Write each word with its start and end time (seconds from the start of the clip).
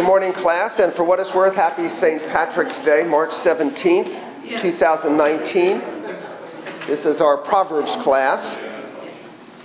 Good 0.00 0.06
morning, 0.06 0.32
class, 0.32 0.78
and 0.78 0.94
for 0.94 1.04
what 1.04 1.20
it's 1.20 1.34
worth, 1.34 1.54
happy 1.54 1.86
St. 1.86 2.22
Patrick's 2.28 2.78
Day, 2.80 3.02
March 3.02 3.32
17th, 3.32 4.62
2019. 4.62 5.78
This 6.86 7.04
is 7.04 7.20
our 7.20 7.36
Proverbs 7.42 7.94
class. 8.02 8.40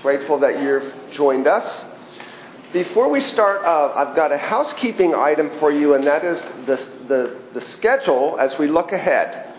Grateful 0.02 0.38
that 0.40 0.62
you've 0.62 0.94
joined 1.12 1.48
us. 1.48 1.86
Before 2.74 3.10
we 3.10 3.22
start, 3.22 3.64
uh, 3.64 3.94
I've 3.96 4.14
got 4.14 4.34
a 4.34 4.38
housekeeping 4.38 5.16
item 5.16 5.58
for 5.58 5.72
you, 5.72 5.94
and 5.94 6.06
that 6.06 6.26
is 6.26 6.44
the, 6.66 6.86
the, 7.08 7.40
the 7.54 7.62
schedule 7.62 8.38
as 8.38 8.60
we 8.60 8.68
look 8.68 8.92
ahead. 8.92 9.54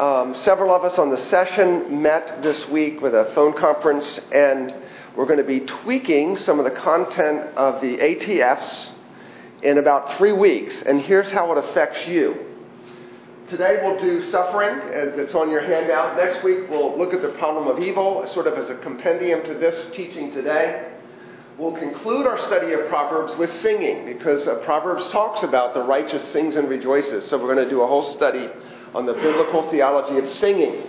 Um, 0.00 0.34
several 0.34 0.74
of 0.74 0.82
us 0.82 0.98
on 0.98 1.10
the 1.10 1.16
session 1.16 2.02
met 2.02 2.42
this 2.42 2.68
week 2.68 3.00
with 3.00 3.14
a 3.14 3.30
phone 3.36 3.52
conference, 3.52 4.18
and 4.32 4.74
we're 5.16 5.26
going 5.26 5.38
to 5.38 5.44
be 5.44 5.60
tweaking 5.60 6.36
some 6.36 6.58
of 6.58 6.64
the 6.64 6.72
content 6.72 7.54
of 7.54 7.80
the 7.80 7.98
ATFs 7.98 8.96
in 9.62 9.78
about 9.78 10.16
three 10.18 10.32
weeks, 10.32 10.82
and 10.82 11.00
here's 11.00 11.30
how 11.30 11.52
it 11.52 11.58
affects 11.58 12.06
you. 12.06 12.36
Today 13.48 13.80
we'll 13.82 13.98
do 14.00 14.28
suffering, 14.30 15.14
that's 15.16 15.34
on 15.34 15.50
your 15.50 15.60
handout. 15.60 16.16
Next 16.16 16.42
week 16.42 16.68
we'll 16.68 16.98
look 16.98 17.14
at 17.14 17.22
the 17.22 17.30
problem 17.38 17.68
of 17.68 17.78
evil, 17.82 18.26
sort 18.34 18.46
of 18.46 18.54
as 18.54 18.70
a 18.70 18.76
compendium 18.78 19.44
to 19.44 19.54
this 19.54 19.88
teaching 19.94 20.32
today. 20.32 20.92
We'll 21.56 21.76
conclude 21.78 22.26
our 22.26 22.36
study 22.38 22.72
of 22.74 22.86
Proverbs 22.88 23.34
with 23.36 23.50
singing, 23.62 24.04
because 24.04 24.46
uh, 24.46 24.56
Proverbs 24.64 25.08
talks 25.08 25.42
about 25.42 25.72
the 25.72 25.82
righteous 25.82 26.22
sings 26.32 26.56
and 26.56 26.68
rejoices. 26.68 27.24
So 27.26 27.38
we're 27.38 27.54
going 27.54 27.64
to 27.64 27.70
do 27.70 27.80
a 27.80 27.86
whole 27.86 28.02
study 28.14 28.50
on 28.94 29.06
the 29.06 29.14
biblical 29.14 29.70
theology 29.70 30.18
of 30.18 30.28
singing. 30.34 30.82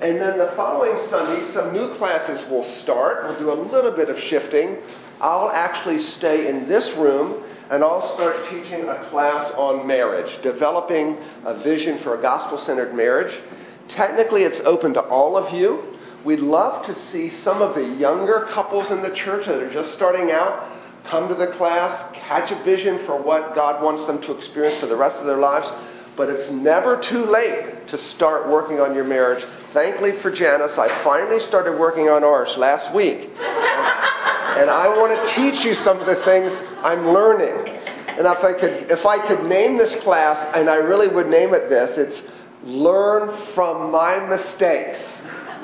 And 0.00 0.20
then 0.20 0.38
the 0.38 0.52
following 0.56 0.96
Sunday, 1.10 1.52
some 1.52 1.72
new 1.72 1.96
classes 1.96 2.48
will 2.48 2.62
start. 2.62 3.24
We'll 3.24 3.38
do 3.38 3.52
a 3.52 3.58
little 3.60 3.92
bit 3.92 4.08
of 4.08 4.18
shifting. 4.18 4.76
I'll 5.22 5.50
actually 5.50 6.00
stay 6.00 6.48
in 6.48 6.68
this 6.68 6.90
room 6.96 7.44
and 7.70 7.84
I'll 7.84 8.14
start 8.14 8.50
teaching 8.50 8.88
a 8.88 9.08
class 9.08 9.52
on 9.52 9.86
marriage, 9.86 10.42
developing 10.42 11.16
a 11.44 11.62
vision 11.62 12.00
for 12.00 12.18
a 12.18 12.20
gospel 12.20 12.58
centered 12.58 12.92
marriage. 12.92 13.40
Technically, 13.86 14.42
it's 14.42 14.58
open 14.60 14.92
to 14.94 15.00
all 15.00 15.36
of 15.36 15.54
you. 15.54 15.96
We'd 16.24 16.40
love 16.40 16.84
to 16.86 16.94
see 17.06 17.30
some 17.30 17.62
of 17.62 17.76
the 17.76 17.84
younger 17.84 18.48
couples 18.50 18.90
in 18.90 19.00
the 19.00 19.10
church 19.10 19.46
that 19.46 19.62
are 19.62 19.72
just 19.72 19.92
starting 19.92 20.32
out 20.32 20.68
come 21.04 21.28
to 21.28 21.34
the 21.34 21.48
class, 21.52 22.12
catch 22.14 22.50
a 22.50 22.62
vision 22.64 23.06
for 23.06 23.20
what 23.20 23.54
God 23.54 23.82
wants 23.82 24.04
them 24.06 24.20
to 24.22 24.32
experience 24.36 24.80
for 24.80 24.86
the 24.86 24.96
rest 24.96 25.16
of 25.16 25.26
their 25.26 25.38
lives. 25.38 25.70
But 26.16 26.30
it's 26.30 26.50
never 26.50 27.00
too 27.00 27.24
late 27.24 27.86
to 27.88 27.96
start 27.96 28.48
working 28.48 28.80
on 28.80 28.94
your 28.94 29.04
marriage. 29.04 29.44
Thankfully 29.72 30.20
for 30.20 30.30
Janice, 30.30 30.76
I 30.78 30.88
finally 31.02 31.40
started 31.40 31.78
working 31.78 32.08
on 32.08 32.22
ours 32.22 32.56
last 32.56 32.94
week. 32.94 33.30
And 34.58 34.68
I 34.68 34.86
want 34.98 35.26
to 35.26 35.34
teach 35.34 35.64
you 35.64 35.74
some 35.74 35.98
of 35.98 36.06
the 36.06 36.22
things 36.24 36.52
I'm 36.82 37.08
learning. 37.08 37.80
And 38.18 38.26
if 38.26 38.44
I 38.44 38.52
could, 38.52 38.90
if 38.90 39.06
I 39.06 39.26
could 39.26 39.44
name 39.44 39.78
this 39.78 39.96
class, 39.96 40.54
and 40.54 40.68
I 40.68 40.74
really 40.76 41.08
would 41.08 41.28
name 41.28 41.54
it 41.54 41.70
this, 41.70 41.96
it's 41.96 42.22
Learn 42.62 43.46
from 43.54 43.90
My 43.90 44.20
Mistakes. 44.28 44.98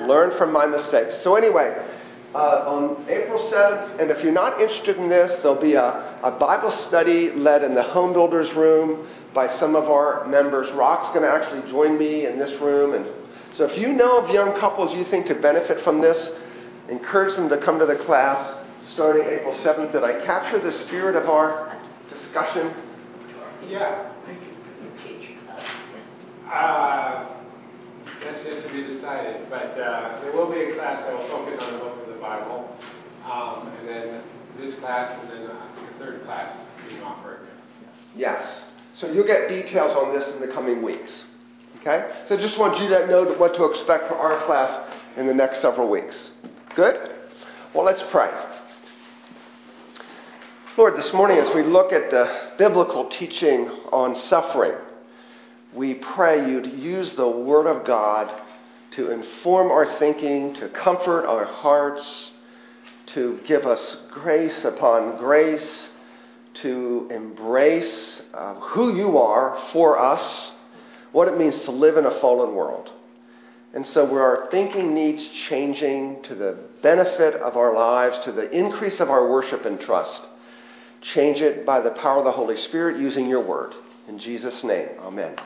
Learn 0.00 0.36
from 0.38 0.52
My 0.52 0.64
Mistakes. 0.64 1.22
So, 1.22 1.36
anyway, 1.36 1.76
uh, 2.34 2.38
on 2.66 3.04
April 3.08 3.38
7th, 3.50 4.00
and 4.00 4.10
if 4.10 4.24
you're 4.24 4.32
not 4.32 4.60
interested 4.60 4.96
in 4.96 5.08
this, 5.08 5.30
there'll 5.42 5.60
be 5.60 5.74
a, 5.74 6.18
a 6.22 6.30
Bible 6.30 6.70
study 6.70 7.30
led 7.32 7.62
in 7.62 7.74
the 7.74 7.82
home 7.82 8.14
builders 8.14 8.52
room 8.54 9.06
by 9.34 9.48
some 9.58 9.76
of 9.76 9.84
our 9.90 10.26
members. 10.26 10.70
Rock's 10.72 11.08
going 11.10 11.22
to 11.22 11.30
actually 11.30 11.70
join 11.70 11.98
me 11.98 12.26
in 12.26 12.38
this 12.38 12.58
room. 12.60 12.94
And 12.94 13.06
so, 13.54 13.66
if 13.66 13.78
you 13.78 13.92
know 13.92 14.24
of 14.24 14.30
young 14.30 14.58
couples 14.58 14.92
you 14.94 15.04
think 15.04 15.26
could 15.26 15.42
benefit 15.42 15.84
from 15.84 16.00
this, 16.00 16.30
encourage 16.88 17.36
them 17.36 17.50
to 17.50 17.58
come 17.58 17.78
to 17.78 17.86
the 17.86 17.96
class 17.96 18.57
starting 18.92 19.24
April 19.26 19.54
7th. 19.54 19.92
Did 19.92 20.04
I 20.04 20.24
capture 20.24 20.60
the 20.60 20.72
spirit 20.72 21.16
of 21.16 21.28
our 21.28 21.80
discussion? 22.10 22.74
Yeah. 23.68 24.12
Uh, 26.50 27.28
that's 28.24 28.42
just 28.42 28.66
to 28.66 28.72
be 28.72 28.82
decided. 28.82 29.48
But 29.50 29.78
uh, 29.78 30.20
there 30.22 30.32
will 30.32 30.50
be 30.50 30.60
a 30.60 30.74
class 30.74 31.02
that 31.04 31.12
will 31.12 31.28
focus 31.28 31.60
on 31.60 31.72
the 31.74 31.78
book 31.78 32.02
of 32.02 32.14
the 32.14 32.20
Bible. 32.20 32.76
Um, 33.24 33.68
and 33.78 33.88
then 33.88 34.22
this 34.58 34.74
class, 34.76 35.18
and 35.20 35.30
then 35.30 35.50
uh, 35.50 35.68
the 35.92 36.04
third 36.04 36.24
class 36.24 36.58
being 36.88 37.02
offered. 37.02 37.40
Yes. 38.16 38.64
So 38.94 39.10
you'll 39.10 39.26
get 39.26 39.48
details 39.48 39.92
on 39.92 40.18
this 40.18 40.28
in 40.34 40.40
the 40.40 40.48
coming 40.48 40.82
weeks. 40.82 41.26
Okay? 41.80 42.10
So 42.28 42.36
I 42.36 42.40
just 42.40 42.58
want 42.58 42.80
you 42.80 42.88
to 42.88 43.06
know 43.06 43.24
what 43.34 43.54
to 43.54 43.64
expect 43.66 44.08
for 44.08 44.14
our 44.14 44.44
class 44.46 44.90
in 45.16 45.26
the 45.26 45.34
next 45.34 45.60
several 45.60 45.88
weeks. 45.88 46.32
Good? 46.74 47.14
Well, 47.74 47.84
let's 47.84 48.02
pray. 48.10 48.30
Lord, 50.78 50.94
this 50.94 51.12
morning 51.12 51.38
as 51.38 51.52
we 51.56 51.64
look 51.64 51.92
at 51.92 52.08
the 52.08 52.52
biblical 52.56 53.08
teaching 53.08 53.68
on 53.90 54.14
suffering, 54.14 54.76
we 55.74 55.94
pray 55.94 56.48
you 56.48 56.62
to 56.62 56.68
use 56.68 57.14
the 57.14 57.28
Word 57.28 57.66
of 57.66 57.84
God 57.84 58.32
to 58.92 59.10
inform 59.10 59.72
our 59.72 59.86
thinking, 59.98 60.54
to 60.54 60.68
comfort 60.68 61.26
our 61.26 61.46
hearts, 61.46 62.30
to 63.06 63.40
give 63.44 63.66
us 63.66 63.96
grace 64.12 64.64
upon 64.64 65.16
grace, 65.16 65.88
to 66.62 67.08
embrace 67.10 68.22
uh, 68.32 68.54
who 68.60 68.96
you 68.96 69.18
are 69.18 69.60
for 69.72 69.98
us, 69.98 70.52
what 71.10 71.26
it 71.26 71.36
means 71.36 71.64
to 71.64 71.72
live 71.72 71.96
in 71.96 72.06
a 72.06 72.20
fallen 72.20 72.54
world. 72.54 72.92
And 73.74 73.84
so, 73.84 74.04
where 74.04 74.22
our 74.22 74.48
thinking 74.52 74.94
needs 74.94 75.26
changing 75.26 76.22
to 76.22 76.36
the 76.36 76.56
benefit 76.82 77.34
of 77.34 77.56
our 77.56 77.74
lives, 77.74 78.20
to 78.20 78.30
the 78.30 78.48
increase 78.56 79.00
of 79.00 79.10
our 79.10 79.28
worship 79.28 79.64
and 79.64 79.80
trust, 79.80 80.22
Change 81.00 81.40
it 81.42 81.64
by 81.64 81.80
the 81.80 81.90
power 81.90 82.18
of 82.18 82.24
the 82.24 82.32
Holy 82.32 82.56
Spirit 82.56 82.98
using 82.98 83.28
your 83.28 83.40
word. 83.40 83.74
In 84.08 84.18
Jesus' 84.18 84.64
name, 84.64 84.88
amen. 85.00 85.36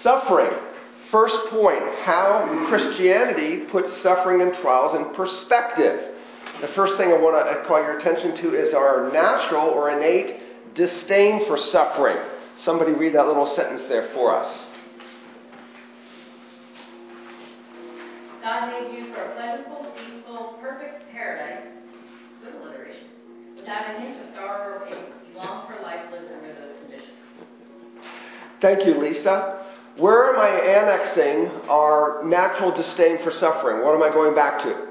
Suffering. 0.00 0.50
First 1.10 1.36
point 1.50 1.82
how 2.02 2.66
Christianity 2.68 3.64
puts 3.66 3.96
suffering 3.98 4.40
and 4.40 4.54
trials 4.54 4.96
in 4.96 5.14
perspective. 5.14 6.14
The 6.60 6.68
first 6.68 6.96
thing 6.96 7.12
I 7.12 7.18
want 7.18 7.36
to 7.46 7.64
call 7.66 7.80
your 7.82 7.98
attention 7.98 8.34
to 8.36 8.54
is 8.54 8.72
our 8.72 9.10
natural 9.12 9.68
or 9.68 9.90
innate 9.90 10.74
disdain 10.74 11.46
for 11.46 11.58
suffering. 11.58 12.18
Somebody 12.56 12.92
read 12.92 13.14
that 13.14 13.26
little 13.26 13.54
sentence 13.54 13.82
there 13.88 14.08
for 14.14 14.34
us. 14.34 14.68
God 18.42 18.68
made 18.70 18.96
you 18.96 19.12
for 19.12 19.22
a 19.22 19.34
pleasurable, 19.34 19.92
peaceful, 19.96 20.58
perfect 20.60 21.10
paradise 21.12 21.66
without 23.66 23.96
a 23.96 24.00
hint 24.00 24.20
of 24.20 24.32
sorrow 24.32 24.78
or 24.78 24.86
pain. 24.86 25.04
You 25.28 25.36
long 25.36 25.66
for 25.66 25.82
life 25.82 26.00
lived 26.12 26.30
under 26.32 26.54
those 26.54 26.76
conditions. 26.82 27.10
Thank 28.60 28.86
you, 28.86 28.94
Lisa. 28.94 29.66
Where 29.96 30.32
am 30.32 30.40
I 30.40 30.50
annexing 30.50 31.50
our 31.68 32.22
natural 32.24 32.70
disdain 32.70 33.18
for 33.24 33.32
suffering? 33.32 33.84
What 33.84 33.94
am 33.94 34.02
I 34.02 34.10
going 34.10 34.36
back 34.36 34.62
to? 34.62 34.86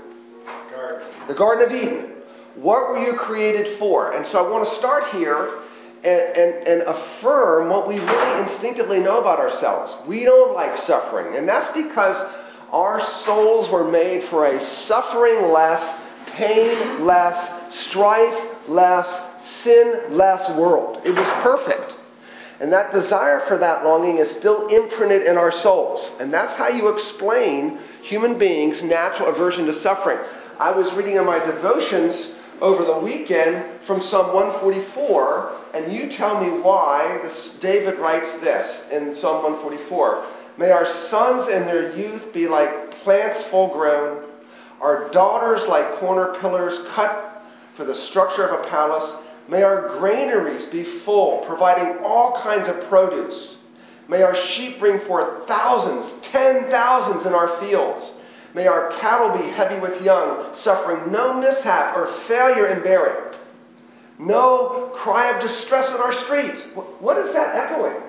Garden. 0.71 1.07
The 1.27 1.33
Garden 1.33 1.69
of 1.69 1.73
Eden. 1.73 2.11
What 2.55 2.89
were 2.89 3.05
you 3.05 3.13
created 3.17 3.79
for? 3.79 4.11
And 4.11 4.27
so 4.27 4.45
I 4.45 4.49
want 4.49 4.67
to 4.67 4.75
start 4.75 5.05
here 5.11 5.61
and, 6.03 6.37
and, 6.37 6.67
and, 6.67 6.81
affirm 6.83 7.69
what 7.69 7.87
we 7.87 7.99
really 7.99 8.43
instinctively 8.43 8.99
know 8.99 9.19
about 9.19 9.39
ourselves. 9.39 9.93
We 10.07 10.23
don't 10.23 10.53
like 10.53 10.77
suffering. 10.79 11.35
And 11.35 11.47
that's 11.47 11.73
because 11.73 12.15
our 12.71 12.99
souls 13.01 13.69
were 13.69 13.89
made 13.89 14.25
for 14.25 14.45
a 14.45 14.61
suffering 14.61 15.51
less, 15.51 15.81
pain 16.27 17.05
less, 17.05 17.73
strife 17.73 18.54
less, 18.67 19.07
sin 19.63 20.15
less 20.15 20.49
world. 20.57 21.01
It 21.05 21.11
was 21.11 21.27
perfect. 21.43 21.97
And 22.59 22.71
that 22.71 22.91
desire 22.91 23.41
for 23.47 23.57
that 23.57 23.83
longing 23.83 24.17
is 24.17 24.31
still 24.31 24.67
imprinted 24.67 25.23
in 25.23 25.37
our 25.37 25.51
souls. 25.51 26.11
And 26.19 26.33
that's 26.33 26.55
how 26.55 26.69
you 26.69 26.87
explain 26.87 27.79
human 28.01 28.37
beings' 28.37 28.81
natural 28.81 29.29
aversion 29.29 29.65
to 29.65 29.79
suffering. 29.81 30.19
I 30.57 30.71
was 30.71 30.91
reading 30.93 31.17
in 31.17 31.25
my 31.25 31.39
devotions 31.39 32.33
over 32.61 32.85
the 32.85 32.99
weekend 32.99 33.81
from 33.85 34.01
Psalm 34.01 34.33
144, 34.33 35.57
and 35.73 35.93
you 35.93 36.09
tell 36.11 36.41
me 36.41 36.61
why 36.61 37.19
this, 37.21 37.51
David 37.59 37.99
writes 37.99 38.31
this 38.41 38.81
in 38.91 39.13
Psalm 39.15 39.43
144 39.43 40.25
May 40.57 40.71
our 40.71 40.85
sons 41.09 41.49
in 41.49 41.65
their 41.65 41.93
youth 41.97 42.33
be 42.33 42.47
like 42.47 42.91
plants 43.03 43.43
full 43.47 43.73
grown, 43.73 44.23
our 44.79 45.09
daughters 45.11 45.67
like 45.67 45.99
corner 45.99 46.33
pillars 46.39 46.79
cut 46.95 47.34
for 47.75 47.85
the 47.85 47.95
structure 47.95 48.47
of 48.47 48.65
a 48.65 48.69
palace. 48.69 49.23
May 49.47 49.63
our 49.63 49.97
granaries 49.99 50.65
be 50.65 51.01
full, 51.01 51.45
providing 51.45 52.03
all 52.03 52.41
kinds 52.41 52.67
of 52.67 52.89
produce. 52.89 53.55
May 54.07 54.21
our 54.21 54.35
sheep 54.35 54.79
bring 54.79 54.99
forth 55.05 55.47
thousands, 55.47 56.25
ten 56.27 56.69
thousands 56.69 57.25
in 57.25 57.33
our 57.33 57.59
fields. 57.59 58.11
May 58.53 58.67
our 58.67 58.91
cattle 58.99 59.37
be 59.37 59.49
heavy 59.49 59.79
with 59.79 60.01
young, 60.01 60.55
suffering 60.55 61.11
no 61.11 61.33
mishap 61.33 61.95
or 61.97 62.07
failure 62.27 62.67
in 62.67 62.83
bearing. 62.83 63.33
No 64.17 64.91
cry 64.95 65.31
of 65.31 65.41
distress 65.41 65.89
in 65.89 65.97
our 65.97 66.13
streets. 66.23 66.61
What 66.99 67.17
is 67.17 67.33
that 67.33 67.55
echoing? 67.55 68.01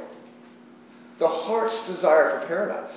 The 1.19 1.29
heart's 1.29 1.85
desire 1.87 2.39
for 2.39 2.47
paradise. 2.47 2.95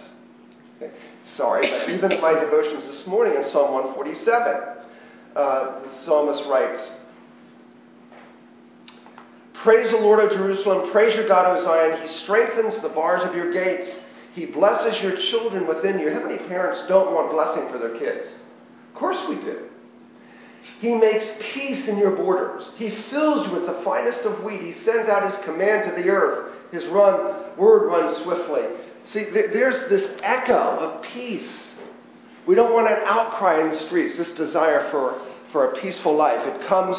Okay. 0.77 0.93
Sorry, 1.25 1.69
but 1.69 1.89
even 1.89 2.11
in 2.11 2.21
my 2.21 2.33
devotions 2.33 2.85
this 2.85 3.07
morning 3.07 3.35
in 3.35 3.49
Psalm 3.49 3.73
147, 3.73 4.61
uh, 5.35 5.79
the 5.81 5.93
psalmist 5.95 6.43
writes, 6.47 6.91
Praise 9.63 9.91
the 9.91 9.97
Lord, 9.97 10.19
O 10.19 10.29
Jerusalem. 10.29 10.89
Praise 10.91 11.15
your 11.15 11.27
God, 11.27 11.57
O 11.57 11.63
Zion. 11.63 12.01
He 12.01 12.07
strengthens 12.07 12.81
the 12.81 12.89
bars 12.89 13.27
of 13.27 13.35
your 13.35 13.51
gates. 13.51 13.99
He 14.33 14.45
blesses 14.45 15.01
your 15.03 15.17
children 15.17 15.67
within 15.67 15.99
you. 15.99 16.11
How 16.11 16.21
many 16.21 16.37
parents 16.47 16.81
don't 16.87 17.13
want 17.13 17.31
blessing 17.31 17.69
for 17.69 17.77
their 17.77 17.97
kids? 17.99 18.25
Of 18.93 18.95
course 18.95 19.17
we 19.27 19.35
do. 19.35 19.67
He 20.79 20.95
makes 20.95 21.29
peace 21.53 21.89
in 21.89 21.97
your 21.97 22.15
borders. 22.15 22.71
He 22.77 22.91
fills 23.09 23.47
you 23.47 23.53
with 23.53 23.65
the 23.65 23.81
finest 23.83 24.21
of 24.21 24.43
wheat. 24.43 24.61
He 24.61 24.73
sends 24.85 25.09
out 25.09 25.29
his 25.29 25.43
command 25.43 25.89
to 25.89 26.01
the 26.01 26.09
earth. 26.09 26.53
His 26.71 26.85
run, 26.85 27.57
word 27.57 27.87
runs 27.87 28.17
swiftly. 28.23 28.63
See, 29.05 29.25
there's 29.25 29.89
this 29.89 30.09
echo 30.23 30.53
of 30.55 31.01
peace. 31.01 31.68
We 32.47 32.55
don't 32.55 32.73
want 32.73 32.87
an 32.87 32.99
outcry 33.05 33.61
in 33.61 33.69
the 33.69 33.79
streets, 33.79 34.17
this 34.17 34.31
desire 34.31 34.89
for, 34.91 35.21
for 35.51 35.71
a 35.71 35.81
peaceful 35.81 36.15
life. 36.15 36.45
It 36.47 36.67
comes 36.67 36.97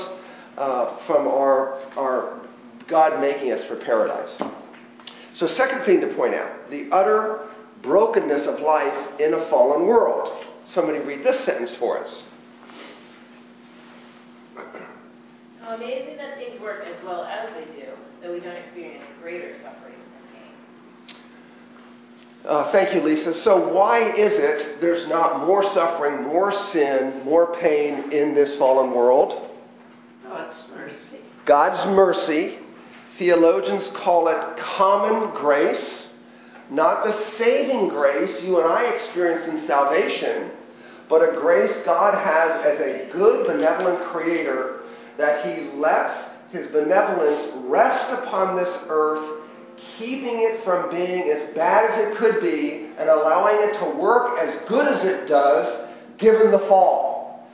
uh, 0.57 0.97
from 1.07 1.27
our, 1.27 1.81
our 1.97 2.41
God 2.87 3.21
making 3.21 3.53
us 3.53 3.65
for 3.65 3.77
paradise. 3.77 4.41
So, 5.33 5.47
second 5.47 5.85
thing 5.85 6.01
to 6.01 6.09
point 6.15 6.35
out 6.35 6.71
the 6.71 6.89
utter 6.93 7.49
brokenness 7.83 8.47
of 8.47 8.61
life 8.61 9.21
in 9.21 9.35
a 9.35 9.49
fallen 9.49 9.87
world. 9.87 10.45
Somebody 10.67 10.99
read 10.99 11.25
this 11.25 11.41
sentence 11.45 11.75
for 11.77 11.99
us. 11.99 12.23
How 15.63 15.75
amazing 15.75 16.17
that 16.17 16.37
things 16.37 16.61
work 16.61 16.85
as 16.85 17.03
well 17.05 17.25
as 17.25 17.49
they 17.55 17.65
do, 17.81 17.89
though 18.23 18.33
we 18.33 18.41
don't 18.41 18.57
experience 18.57 19.07
greater 19.23 19.55
suffering. 19.63 19.95
Uh, 22.45 22.73
thank 22.73 22.95
you, 22.95 23.03
Lisa. 23.03 23.35
So, 23.35 23.73
why 23.73 24.13
is 24.13 24.33
it 24.33 24.81
there's 24.81 25.07
not 25.09 25.47
more 25.47 25.63
suffering, 25.63 26.23
more 26.23 26.51
sin, 26.51 27.23
more 27.25 27.55
pain 27.57 28.11
in 28.13 28.35
this 28.35 28.57
fallen 28.57 28.93
world? 28.93 29.51
God's 30.25 30.65
mercy. 30.75 31.19
God's 31.45 31.87
mercy. 31.87 32.59
Theologians 33.19 33.89
call 33.89 34.29
it 34.29 34.57
common 34.57 35.35
grace, 35.35 36.09
not 36.71 37.05
the 37.05 37.13
saving 37.37 37.89
grace 37.89 38.43
you 38.43 38.59
and 38.59 38.73
I 38.73 38.87
experience 38.95 39.47
in 39.47 39.67
salvation, 39.67 40.51
but 41.11 41.29
a 41.29 41.39
grace 41.39 41.77
God 41.85 42.15
has 42.15 42.65
as 42.65 42.81
a 42.81 43.11
good, 43.13 43.47
benevolent 43.47 44.03
creator 44.11 44.81
that 45.19 45.45
He 45.45 45.65
lets 45.79 46.25
His 46.51 46.69
benevolence 46.69 47.53
rest 47.67 48.11
upon 48.13 48.57
this 48.57 48.79
earth, 48.89 49.40
keeping 49.99 50.41
it 50.41 50.65
from 50.65 50.91
being 50.91 51.31
as 51.31 51.55
bad 51.55 51.91
as 51.91 51.99
it 51.99 52.17
could 52.19 52.41
be 52.41 52.91
and 52.99 53.09
allowing 53.09 53.69
it 53.69 53.79
to 53.79 53.99
work 53.99 54.39
as 54.39 54.69
good 54.69 54.87
as 54.87 55.05
it 55.05 55.27
does 55.27 55.89
given 56.19 56.51
the 56.51 56.59
fall. 56.61 57.49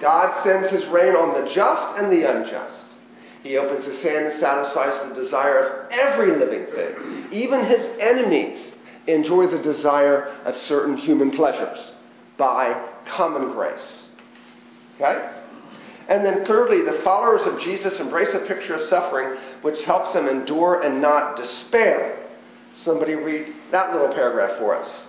God 0.00 0.42
sends 0.42 0.70
His 0.70 0.84
rain 0.86 1.14
on 1.14 1.42
the 1.42 1.50
just 1.52 1.98
and 1.98 2.10
the 2.10 2.30
unjust. 2.30 2.86
He 3.42 3.56
opens 3.56 3.86
his 3.86 4.00
hand 4.02 4.26
and 4.26 4.40
satisfies 4.40 5.08
the 5.08 5.14
desire 5.14 5.58
of 5.60 5.90
every 5.92 6.36
living 6.36 6.66
thing. 6.66 7.28
Even 7.32 7.64
his 7.64 7.80
enemies 7.98 8.72
enjoy 9.06 9.46
the 9.46 9.62
desire 9.62 10.26
of 10.44 10.56
certain 10.56 10.96
human 10.96 11.30
pleasures 11.30 11.92
by 12.36 12.90
common 13.06 13.52
grace. 13.52 14.08
Okay? 14.96 15.39
And 16.10 16.24
then, 16.24 16.44
thirdly, 16.44 16.82
the 16.82 17.00
followers 17.04 17.46
of 17.46 17.60
Jesus 17.60 18.00
embrace 18.00 18.34
a 18.34 18.40
picture 18.40 18.74
of 18.74 18.86
suffering 18.88 19.38
which 19.62 19.84
helps 19.84 20.12
them 20.12 20.26
endure 20.26 20.82
and 20.82 21.00
not 21.00 21.36
despair. 21.36 22.26
Somebody 22.74 23.14
read 23.14 23.54
that 23.70 23.92
little 23.92 24.12
paragraph 24.12 24.58
for 24.58 24.74
us. 24.74 25.02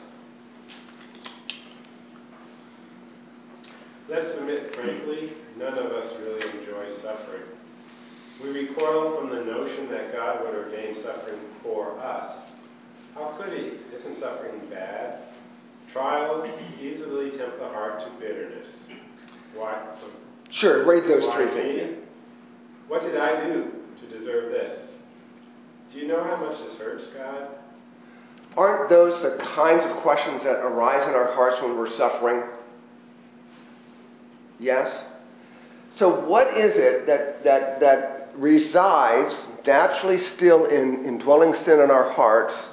Let's 4.07 4.30
admit 4.38 4.75
frankly, 4.75 5.33
none 5.57 5.80
of 5.80 5.92
us 5.92 6.13
really 6.19 6.48
enjoy 6.59 6.88
suffering. 7.01 7.44
We 8.44 8.50
recoil 8.50 9.19
from 9.19 9.31
the 9.31 9.44
notion 9.44 9.89
that 9.89 10.13
God 10.13 10.45
would 10.45 10.54
ordain 10.54 11.01
suffering 11.01 11.39
for 11.63 12.00
us. 12.00 12.44
How 13.15 13.36
could 13.42 13.57
He? 13.57 13.71
Isn't 13.95 14.19
suffering 14.19 14.69
bad? 14.69 15.24
Trials 15.92 16.47
easily 16.80 17.31
tempt 17.31 17.57
the 17.57 17.69
heart 17.69 18.01
to 18.01 18.19
bitterness. 18.19 18.68
Why? 19.56 19.83
Sure, 20.51 20.86
read 20.86 21.03
those 21.06 21.25
Why 21.25 21.36
three 21.36 21.50
things. 21.50 21.98
What 22.88 23.01
did 23.01 23.18
I 23.18 23.45
do 23.45 23.71
to 24.01 24.19
deserve 24.19 24.51
this? 24.51 24.92
Do 25.94 26.00
you 26.00 26.07
know 26.07 26.24
how 26.24 26.38
much 26.38 26.59
this 26.59 26.77
hurts, 26.77 27.06
God? 27.18 27.48
Aren't 28.57 28.89
those 28.89 29.21
the 29.21 29.38
kinds 29.38 29.83
of 29.83 29.98
questions 29.98 30.44
that 30.44 30.59
arise 30.59 31.07
in 31.07 31.13
our 31.13 31.33
hearts 31.33 31.62
when 31.62 31.77
we're 31.77 31.89
suffering? 31.89 32.44
Yes? 34.59 35.03
So, 35.95 36.25
what 36.27 36.57
is 36.57 36.75
it 36.75 37.07
that, 37.07 37.44
that, 37.44 37.80
that 37.80 38.21
resides 38.36 39.45
naturally 39.65 40.18
still 40.18 40.65
in 40.65 41.06
indwelling 41.06 41.54
sin 41.54 41.80
in 41.80 41.92
our 41.92 42.12
hearts 42.12 42.69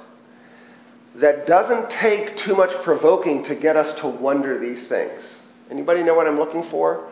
that 1.15 1.47
doesn't 1.47 1.89
take 1.89 2.37
too 2.37 2.55
much 2.55 2.71
provoking 2.83 3.43
to 3.43 3.55
get 3.55 3.75
us 3.75 3.99
to 4.01 4.07
wonder 4.07 4.59
these 4.59 4.87
things. 4.87 5.39
Anybody 5.69 6.03
know 6.03 6.13
what 6.13 6.27
I'm 6.27 6.37
looking 6.37 6.63
for? 6.69 7.09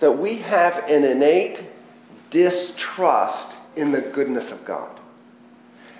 That 0.00 0.18
we 0.18 0.36
have 0.38 0.84
an 0.88 1.04
innate 1.04 1.64
distrust 2.30 3.56
in 3.76 3.92
the 3.92 4.00
goodness 4.00 4.50
of 4.50 4.64
God. 4.64 5.00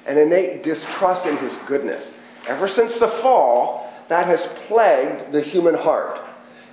An 0.06 0.19
innate 0.19 0.62
distrust 0.62 1.26
in 1.26 1.37
his 1.37 1.56
goodness. 1.66 2.10
Ever 2.46 2.69
since 2.69 2.93
the 2.98 3.08
fall, 3.22 3.93
that 4.08 4.26
has 4.26 4.46
plagued 4.66 5.32
the 5.32 5.40
human 5.40 5.75
heart. 5.75 6.20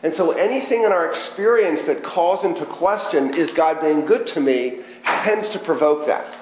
And 0.04 0.14
so 0.14 0.32
anything 0.32 0.84
in 0.84 0.92
our 0.92 1.10
experience 1.10 1.82
that 1.84 2.04
calls 2.04 2.44
into 2.44 2.66
question, 2.66 3.34
is 3.36 3.52
God 3.52 3.82
being 3.82 4.06
good 4.06 4.28
to 4.28 4.42
me, 4.42 4.82
tends 5.04 5.50
to 5.50 5.60
provoke 5.60 6.06
that. 6.08 6.36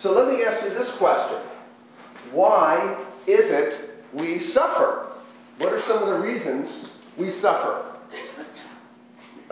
So 0.00 0.12
let 0.12 0.32
me 0.32 0.44
ask 0.44 0.62
you 0.64 0.70
this 0.70 0.90
question 0.96 1.38
Why 2.32 3.02
is 3.26 3.46
it 3.46 3.90
we 4.12 4.40
suffer? 4.40 5.12
What 5.58 5.72
are 5.72 5.82
some 5.86 6.02
of 6.02 6.08
the 6.08 6.18
reasons 6.18 6.88
we 7.16 7.30
suffer? 7.40 7.96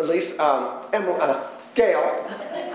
At 0.01 0.09
least, 0.09 0.33
um, 0.41 0.89
Emily, 0.97 1.21
uh, 1.21 1.61
Gail. 1.77 2.01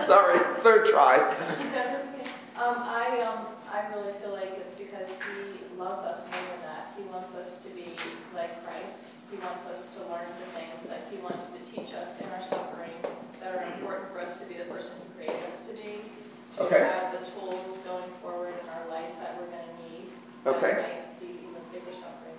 Sorry, 0.06 0.38
third 0.62 0.86
try. 0.94 1.18
um, 2.54 2.78
I, 2.86 3.18
um, 3.26 3.50
I 3.66 3.82
really 3.90 4.14
feel 4.22 4.30
like 4.30 4.54
it's 4.62 4.78
because 4.78 5.10
He 5.10 5.58
loves 5.74 6.06
us 6.06 6.22
more 6.30 6.46
than 6.54 6.62
that. 6.70 6.94
He 6.94 7.02
wants 7.10 7.34
us 7.34 7.58
to 7.66 7.68
be 7.74 7.98
like 8.30 8.62
Christ. 8.62 9.10
He 9.34 9.42
wants 9.42 9.66
us 9.66 9.90
to 9.98 10.06
learn 10.06 10.30
the 10.38 10.54
things 10.54 10.78
that 10.86 11.10
He 11.10 11.18
wants 11.18 11.50
to 11.50 11.58
teach 11.66 11.90
us 11.98 12.14
in 12.22 12.30
our 12.30 12.46
suffering 12.46 12.94
that 13.42 13.58
are 13.58 13.74
important 13.74 14.06
for 14.14 14.22
us 14.22 14.38
to 14.38 14.46
be 14.46 14.54
the 14.62 14.70
person 14.70 14.94
He 15.02 15.10
created 15.18 15.42
us 15.50 15.66
to 15.66 15.74
be, 15.82 16.06
to 16.54 16.62
okay. 16.62 16.78
have 16.78 17.10
the 17.10 17.26
tools 17.34 17.74
going 17.82 18.06
forward 18.22 18.54
in 18.54 18.70
our 18.70 18.86
life 18.86 19.10
that 19.18 19.34
we're 19.34 19.50
going 19.50 19.66
to 19.66 19.76
need. 19.82 20.06
Okay. 20.46 20.78
That 20.78 21.10
might 21.10 21.18
be 21.18 21.42
even 21.42 21.58
bigger 21.74 21.90
suffering. 21.90 22.38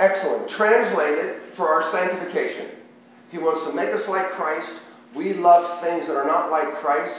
Excellent. 0.00 0.48
Translated 0.48 1.52
for 1.60 1.68
our 1.68 1.92
sanctification. 1.92 2.80
He 3.34 3.40
wants 3.40 3.64
to 3.64 3.72
make 3.72 3.92
us 3.92 4.06
like 4.06 4.30
Christ. 4.34 4.70
We 5.12 5.34
love 5.34 5.82
things 5.82 6.06
that 6.06 6.14
are 6.14 6.24
not 6.24 6.52
like 6.52 6.76
Christ. 6.76 7.18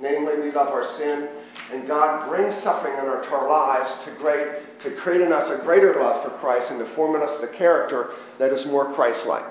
Namely, 0.00 0.40
we 0.40 0.52
love 0.52 0.68
our 0.68 0.84
sin. 0.96 1.28
And 1.72 1.88
God 1.88 2.28
brings 2.28 2.54
suffering 2.62 2.94
into 2.94 3.10
our 3.10 3.48
lives 3.48 3.90
to, 4.04 4.12
great, 4.12 4.78
to 4.84 4.94
create 5.00 5.22
in 5.22 5.32
us 5.32 5.50
a 5.50 5.64
greater 5.64 6.00
love 6.00 6.22
for 6.22 6.38
Christ 6.38 6.70
and 6.70 6.78
to 6.78 6.94
form 6.94 7.16
in 7.16 7.22
us 7.22 7.40
the 7.40 7.48
character 7.48 8.12
that 8.38 8.52
is 8.52 8.64
more 8.66 8.94
Christ 8.94 9.26
like. 9.26 9.42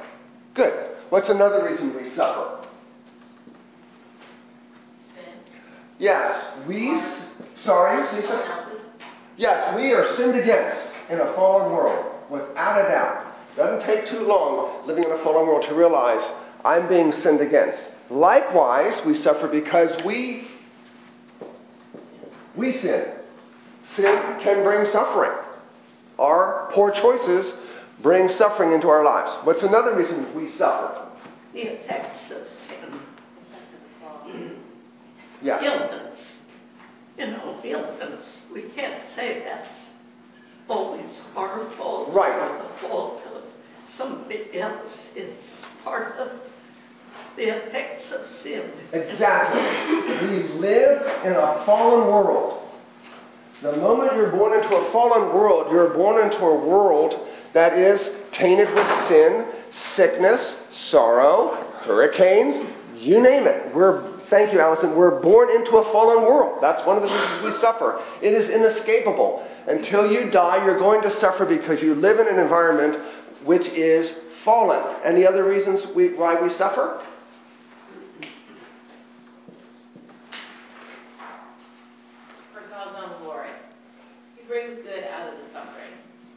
Good. 0.54 0.92
What's 1.10 1.28
another 1.28 1.66
reason 1.66 1.94
we 1.94 2.10
suffer? 2.12 2.66
Sin. 5.16 5.34
Yes, 6.00 6.66
we. 6.66 6.98
Sorry, 7.58 8.16
Lisa? 8.16 8.70
Yes, 9.36 9.76
we 9.76 9.92
are 9.92 10.16
sinned 10.16 10.36
against 10.36 10.82
in 11.10 11.20
a 11.20 11.34
fallen 11.34 11.74
world, 11.74 12.06
without 12.30 12.86
a 12.86 12.90
doubt. 12.90 13.25
Doesn't 13.56 13.86
take 13.88 14.08
too 14.08 14.20
long 14.22 14.86
living 14.86 15.04
in 15.04 15.12
a 15.12 15.18
fallen 15.24 15.48
world 15.48 15.64
to 15.68 15.74
realize 15.76 16.22
I'm 16.64 16.88
being 16.90 17.12
sinned 17.12 17.42
against. 17.42 17.82
Likewise, 18.10 19.04
we 19.06 19.16
suffer 19.16 19.48
because 19.48 19.96
we 20.04 20.48
we 22.56 22.72
sin. 22.74 23.06
Sin 23.96 24.16
can 24.42 24.64
bring 24.64 24.86
suffering. 24.92 25.38
Our 26.20 26.70
poor 26.74 26.92
choices 26.92 27.54
bring 28.02 28.30
suffering 28.30 28.72
into 28.72 28.88
our 28.88 29.04
lives. 29.04 29.32
What's 29.46 29.64
another 29.64 29.96
reason 29.96 30.34
we 30.36 30.50
suffer? 30.52 31.08
The 31.54 31.62
effects 31.74 32.32
of 32.32 32.48
sin. 32.68 33.00
Yes. 35.42 35.64
Illness. 35.64 36.38
You 37.18 37.28
know, 37.28 37.60
illness. 37.64 38.42
We 38.54 38.64
can't 38.76 39.04
say 39.16 39.44
that's 39.46 39.70
always 40.68 41.22
our 41.36 41.70
fault 41.78 42.14
Right. 42.14 42.34
or 42.34 42.64
the 42.64 42.88
fault 42.88 43.22
of 43.34 43.44
somebody 43.98 44.60
else. 44.60 45.10
It's 45.16 45.64
part 45.84 46.18
of 46.18 46.40
the 47.36 47.44
effects 47.44 48.12
of 48.12 48.28
sin. 48.42 48.72
Exactly. 48.94 50.28
We 50.28 50.44
live 50.60 51.02
in 51.26 51.34
a 51.34 51.64
fallen 51.66 52.08
world. 52.08 52.62
The 53.62 53.78
moment 53.78 54.16
you're 54.16 54.32
born 54.32 54.54
into 54.54 54.76
a 54.76 54.92
fallen 54.92 55.34
world, 55.34 55.72
you're 55.72 55.94
born 55.94 56.24
into 56.24 56.40
a 56.40 56.68
world 56.68 57.28
that 57.54 57.74
is 57.78 58.12
tainted 58.32 58.74
with 58.74 59.08
sin, 59.08 59.48
sickness, 59.96 60.58
sorrow, 60.70 61.56
hurricanes, 61.84 62.66
you 62.96 63.22
name 63.22 63.48
it. 63.48 63.74
We're 63.74 64.16
thank 64.30 64.52
you, 64.52 64.60
Allison. 64.60 64.96
We're 64.96 65.22
born 65.22 65.50
into 65.52 65.78
a 65.78 65.84
fallen 65.92 66.24
world. 66.24 66.60
That's 66.62 66.86
one 66.86 66.98
of 66.98 67.04
the 67.04 67.10
reasons 67.10 67.44
we 67.44 67.52
suffer. 67.60 68.02
It 68.22 68.34
is 68.34 68.50
inescapable. 68.50 69.46
Until 69.68 70.12
you 70.12 70.32
die, 70.32 70.64
you're 70.66 70.80
going 70.80 71.02
to 71.04 71.12
suffer 71.20 71.46
because 71.46 71.82
you 71.82 71.96
live 71.96 72.20
in 72.20 72.28
an 72.28 72.40
environment 72.40 73.02
which 73.46 73.68
is 73.68 74.14
fallen. 74.44 74.96
Any 75.04 75.26
other 75.26 75.48
reasons 75.48 75.86
we, 75.96 76.14
why 76.14 76.42
we 76.42 76.50
suffer? 76.50 77.02
For 82.54 82.62
God's 82.70 82.98
own 83.04 83.24
glory. 83.24 83.50
He 84.36 84.48
brings 84.48 84.76
good 84.84 85.04
out 85.06 85.34
of 85.34 85.40
the 85.40 85.52
suffering. 85.52 85.92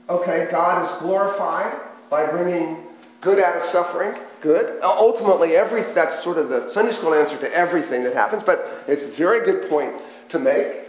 Okay, 0.08 0.48
God 0.50 0.84
is 0.84 1.02
glorified 1.02 1.80
by 2.10 2.26
bringing 2.26 2.84
good 3.20 3.38
out 3.38 3.56
of 3.56 3.64
suffering. 3.70 4.20
Good. 4.40 4.80
Uh, 4.82 4.88
ultimately, 4.96 5.56
every 5.56 5.82
that's 5.94 6.22
sort 6.22 6.38
of 6.38 6.48
the 6.48 6.70
Sunday 6.70 6.92
school 6.92 7.12
answer 7.12 7.38
to 7.40 7.52
everything 7.52 8.04
that 8.04 8.14
happens, 8.14 8.42
but 8.44 8.84
it's 8.86 9.02
a 9.02 9.16
very 9.16 9.44
good 9.44 9.68
point 9.68 9.94
to 10.28 10.38
make. 10.38 10.84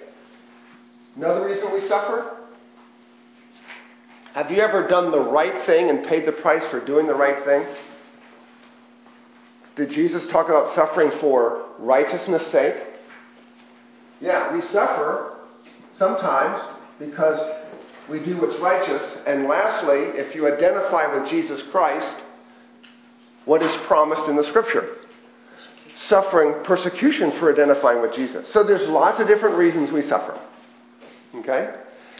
Another 1.15 1.47
reason 1.47 1.73
we 1.73 1.81
suffer? 1.81 2.38
Have 4.39 4.51
you 4.51 4.61
ever 4.61 4.87
done 4.87 5.11
the 5.11 5.19
right 5.19 5.65
thing 5.65 5.89
and 5.89 6.05
paid 6.05 6.25
the 6.25 6.31
price 6.31 6.63
for 6.71 6.79
doing 6.79 7.07
the 7.07 7.13
right 7.13 7.43
thing? 7.43 7.65
Did 9.75 9.89
Jesus 9.89 10.25
talk 10.27 10.47
about 10.47 10.69
suffering 10.69 11.11
for 11.19 11.65
righteousness' 11.77 12.47
sake? 12.47 12.75
Yeah, 14.21 14.53
we 14.53 14.61
suffer 14.61 15.39
sometimes 15.97 16.63
because 16.99 17.53
we 18.09 18.19
do 18.19 18.39
what's 18.39 18.57
righteous. 18.61 19.17
And 19.27 19.43
lastly, 19.49 20.17
if 20.17 20.33
you 20.33 20.47
identify 20.47 21.19
with 21.19 21.29
Jesus 21.29 21.61
Christ, 21.63 22.21
what 23.43 23.61
is 23.61 23.75
promised 23.87 24.29
in 24.29 24.37
the 24.37 24.43
scripture? 24.43 24.99
Suffering 25.95 26.63
persecution 26.63 27.33
for 27.33 27.51
identifying 27.51 28.01
with 28.01 28.13
Jesus. 28.13 28.47
So 28.47 28.63
there's 28.63 28.87
lots 28.87 29.19
of 29.19 29.27
different 29.27 29.57
reasons 29.57 29.91
we 29.91 30.01
suffer. 30.01 30.39
Okay? 31.35 31.75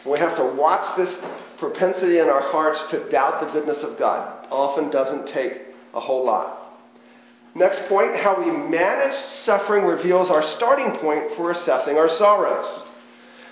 We 0.05 0.19
have 0.19 0.35
to 0.35 0.43
watch 0.43 0.97
this 0.97 1.17
propensity 1.59 2.19
in 2.19 2.27
our 2.27 2.51
hearts 2.51 2.89
to 2.91 3.09
doubt 3.09 3.41
the 3.41 3.51
goodness 3.51 3.83
of 3.83 3.97
God. 3.97 4.47
Often 4.49 4.91
doesn't 4.91 5.27
take 5.27 5.61
a 5.93 5.99
whole 5.99 6.25
lot. 6.25 6.59
Next 7.55 7.87
point 7.87 8.15
how 8.15 8.39
we 8.39 8.51
manage 8.51 9.15
suffering 9.15 9.85
reveals 9.85 10.29
our 10.29 10.43
starting 10.55 10.97
point 10.99 11.35
for 11.35 11.51
assessing 11.51 11.97
our 11.97 12.09
sorrows. 12.09 12.83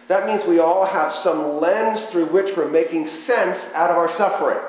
That 0.07 0.27
means 0.27 0.47
we 0.47 0.59
all 0.59 0.85
have 0.85 1.13
some 1.15 1.59
lens 1.59 1.99
through 2.11 2.27
which 2.27 2.55
we're 2.55 2.69
making 2.69 3.07
sense 3.07 3.61
out 3.73 3.89
of 3.89 3.97
our 3.97 4.13
suffering. 4.15 4.59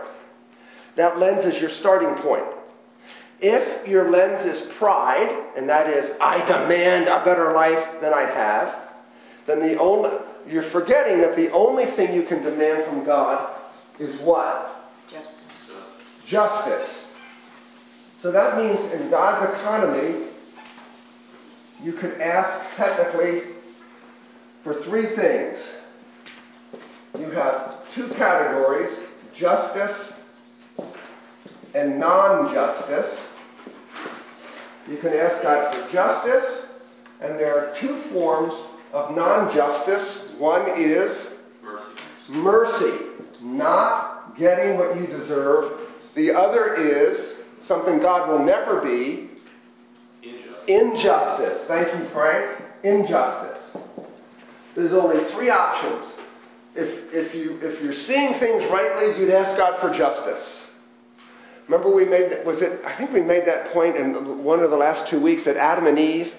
That 0.96 1.18
lens 1.18 1.46
is 1.46 1.60
your 1.60 1.70
starting 1.70 2.14
point. 2.22 2.44
If 3.40 3.86
your 3.86 4.10
lens 4.10 4.44
is 4.46 4.72
pride, 4.78 5.52
and 5.56 5.68
that 5.68 5.88
is, 5.88 6.10
I 6.20 6.44
demand 6.44 7.06
a 7.06 7.24
better 7.24 7.52
life 7.52 8.00
than 8.00 8.12
I 8.12 8.22
have, 8.22 8.74
then 9.46 9.60
the 9.60 9.78
only, 9.78 10.10
you're 10.50 10.70
forgetting 10.70 11.20
that 11.20 11.36
the 11.36 11.50
only 11.52 11.86
thing 11.96 12.14
you 12.14 12.26
can 12.26 12.42
demand 12.42 12.84
from 12.84 13.04
God 13.04 13.56
is 13.98 14.20
what? 14.22 14.90
Justice. 15.10 15.34
Justice. 16.26 17.06
So 18.22 18.32
that 18.32 18.56
means 18.58 18.92
in 18.92 19.10
God's 19.10 19.54
economy, 19.54 20.30
you 21.82 21.92
could 21.92 22.20
ask 22.20 22.76
technically 22.76 23.54
for 24.64 24.82
three 24.84 25.14
things. 25.14 25.56
You 27.18 27.30
have 27.30 27.84
two 27.94 28.08
categories 28.16 28.90
justice 29.38 30.12
and 31.74 31.98
non 31.98 32.52
justice. 32.52 33.18
You 34.88 34.96
can 34.98 35.12
ask 35.12 35.42
God 35.42 35.74
for 35.74 35.92
justice, 35.92 36.66
and 37.20 37.38
there 37.38 37.56
are 37.56 37.80
two 37.80 38.10
forms 38.12 38.54
of 38.92 39.14
non 39.16 39.54
justice. 39.54 40.32
One 40.38 40.70
is 40.76 41.28
mercy, 42.28 42.98
not 43.40 44.36
getting 44.36 44.78
what 44.78 44.96
you 44.96 45.06
deserve. 45.06 45.80
The 46.14 46.32
other 46.32 46.74
is 46.74 47.34
something 47.62 47.98
God 47.98 48.28
will 48.28 48.44
never 48.44 48.80
be 48.80 49.30
injustice. 50.68 51.66
Thank 51.66 51.92
you, 51.98 52.08
Frank. 52.10 52.62
Injustice. 52.84 53.76
There's 54.74 54.92
only 54.92 55.30
three 55.32 55.50
options. 55.50 56.04
If, 56.74 57.12
if, 57.12 57.34
you, 57.34 57.58
if 57.60 57.82
you're 57.82 57.94
seeing 57.94 58.38
things 58.38 58.70
rightly, 58.70 59.18
you'd 59.18 59.32
ask 59.32 59.56
God 59.56 59.80
for 59.80 59.96
justice. 59.96 60.62
Remember, 61.66 61.92
we 61.92 62.04
made 62.04 62.46
was 62.46 62.62
it, 62.62 62.80
I 62.84 62.96
think 62.96 63.12
we 63.12 63.20
made 63.20 63.46
that 63.46 63.72
point 63.72 63.96
in 63.96 64.42
one 64.42 64.60
of 64.60 64.70
the 64.70 64.76
last 64.76 65.08
two 65.08 65.20
weeks 65.20 65.44
that 65.44 65.56
Adam 65.56 65.86
and 65.86 65.98
Eve 65.98 66.32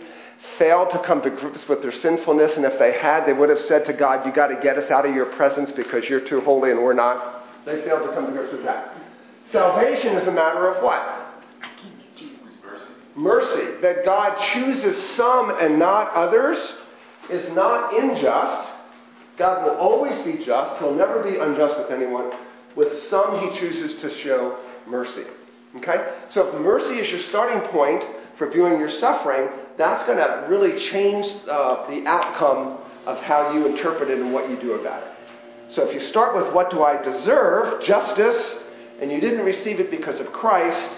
failed 0.58 0.92
to 0.92 1.00
come 1.00 1.22
to 1.22 1.30
grips 1.30 1.68
with 1.68 1.82
their 1.82 1.92
sinfulness, 1.92 2.56
and 2.56 2.66
if 2.66 2.78
they 2.80 2.94
had, 2.94 3.26
they 3.26 3.34
would 3.34 3.50
have 3.50 3.60
said 3.60 3.86
to 3.86 3.94
God, 3.94 4.26
You 4.26 4.32
got 4.32 4.48
to 4.48 4.60
get 4.62 4.78
us 4.78 4.90
out 4.90 5.06
of 5.06 5.14
your 5.14 5.26
presence 5.26 5.72
because 5.72 6.08
you're 6.08 6.20
too 6.20 6.42
holy 6.42 6.72
and 6.72 6.82
we're 6.82 6.94
not. 6.94 7.46
They 7.66 7.82
failed 7.84 8.08
to 8.08 8.14
come 8.14 8.28
to 8.28 8.32
grips 8.32 8.52
with 8.54 8.64
that. 8.64 8.96
Salvation 9.52 10.16
is 10.16 10.28
a 10.28 10.32
matter 10.32 10.68
of 10.70 10.84
what? 10.84 11.28
Mercy. 13.16 13.82
That 13.82 14.06
God 14.06 14.40
chooses 14.54 14.98
some 15.16 15.50
and 15.60 15.78
not 15.78 16.14
others 16.14 16.78
is 17.30 17.52
not 17.54 17.94
unjust. 17.98 18.70
God 19.38 19.66
will 19.66 19.78
always 19.78 20.18
be 20.26 20.44
just. 20.44 20.80
He'll 20.80 20.96
never 20.96 21.24
be 21.24 21.38
unjust 21.38 21.78
with 21.78 21.92
anyone. 21.92 22.32
With 22.76 23.04
some, 23.10 23.40
he 23.40 23.60
chooses 23.60 24.00
to 24.02 24.14
show 24.20 24.60
mercy. 24.88 25.24
Okay? 25.78 26.14
So 26.30 26.48
if 26.48 26.62
mercy 26.62 27.00
is 27.00 27.10
your 27.10 27.22
starting 27.22 27.62
point 27.70 28.04
for 28.38 28.50
viewing 28.50 28.80
your 28.80 28.90
suffering, 28.90 29.50
that's 29.80 30.06
going 30.06 30.18
to 30.18 30.46
really 30.50 30.78
change 30.90 31.26
uh, 31.48 31.90
the 31.90 32.06
outcome 32.06 32.80
of 33.06 33.18
how 33.20 33.54
you 33.54 33.66
interpret 33.66 34.10
it 34.10 34.20
and 34.20 34.34
what 34.34 34.50
you 34.50 34.60
do 34.60 34.74
about 34.74 35.02
it. 35.02 35.74
So 35.74 35.88
if 35.88 35.94
you 35.96 36.02
start 36.02 36.36
with 36.36 36.54
what 36.54 36.70
do 36.70 36.84
I 36.84 37.02
deserve, 37.02 37.82
justice, 37.82 38.58
and 39.02 39.10
you 39.10 39.22
didn't 39.22 39.46
receive 39.46 39.80
it 39.80 39.90
because 39.90 40.20
of 40.20 40.34
Christ, 40.34 40.98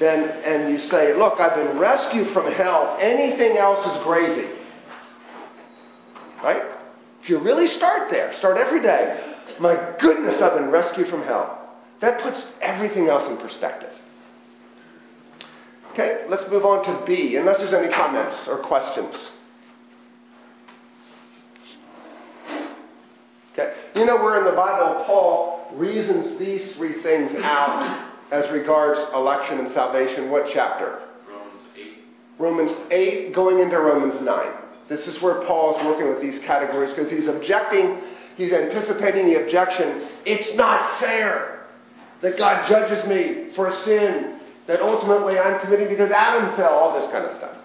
then 0.00 0.30
and 0.44 0.72
you 0.72 0.78
say, 0.88 1.14
look, 1.14 1.38
I've 1.40 1.56
been 1.56 1.78
rescued 1.78 2.32
from 2.32 2.50
hell. 2.52 2.96
Anything 3.00 3.58
else 3.58 3.86
is 3.86 4.02
gravy. 4.02 4.48
Right? 6.42 6.62
If 7.22 7.28
you 7.28 7.38
really 7.38 7.66
start 7.66 8.10
there, 8.10 8.32
start 8.34 8.56
every 8.56 8.80
day. 8.80 9.34
My 9.60 9.94
goodness, 9.98 10.40
I've 10.40 10.54
been 10.54 10.70
rescued 10.70 11.08
from 11.08 11.22
hell. 11.22 11.76
That 12.00 12.22
puts 12.22 12.46
everything 12.62 13.08
else 13.08 13.28
in 13.28 13.36
perspective. 13.36 13.92
Okay, 15.98 16.26
let's 16.28 16.46
move 16.50 16.66
on 16.66 16.84
to 16.84 17.06
B, 17.06 17.36
unless 17.36 17.56
there's 17.56 17.72
any 17.72 17.90
comments 17.90 18.46
or 18.48 18.58
questions. 18.58 19.30
Okay, 23.54 23.72
you 23.94 24.04
know 24.04 24.16
where 24.16 24.38
in 24.38 24.44
the 24.44 24.52
Bible 24.52 25.04
Paul 25.06 25.70
reasons 25.72 26.38
these 26.38 26.74
three 26.74 27.02
things 27.02 27.34
out 27.36 28.10
as 28.30 28.50
regards 28.50 29.00
election 29.14 29.58
and 29.58 29.70
salvation. 29.70 30.30
What 30.30 30.50
chapter? 30.52 31.00
Romans 31.26 31.62
8. 31.74 31.94
Romans 32.38 32.76
8 32.90 33.34
going 33.34 33.60
into 33.60 33.78
Romans 33.80 34.20
9. 34.20 34.52
This 34.90 35.06
is 35.06 35.22
where 35.22 35.46
Paul 35.46 35.78
is 35.78 35.86
working 35.86 36.10
with 36.10 36.20
these 36.20 36.38
categories 36.40 36.90
because 36.90 37.10
he's 37.10 37.26
objecting, 37.26 38.02
he's 38.36 38.52
anticipating 38.52 39.24
the 39.24 39.42
objection. 39.42 40.10
It's 40.26 40.54
not 40.56 41.00
fair 41.00 41.64
that 42.20 42.36
God 42.36 42.68
judges 42.68 43.06
me 43.08 43.54
for 43.54 43.72
sin 43.84 44.36
that 44.66 44.80
ultimately 44.80 45.38
I'm 45.38 45.60
committing 45.60 45.88
because 45.88 46.10
Adam 46.10 46.54
fell, 46.56 46.74
all 46.74 47.00
this 47.00 47.10
kind 47.10 47.24
of 47.24 47.34
stuff. 47.36 47.56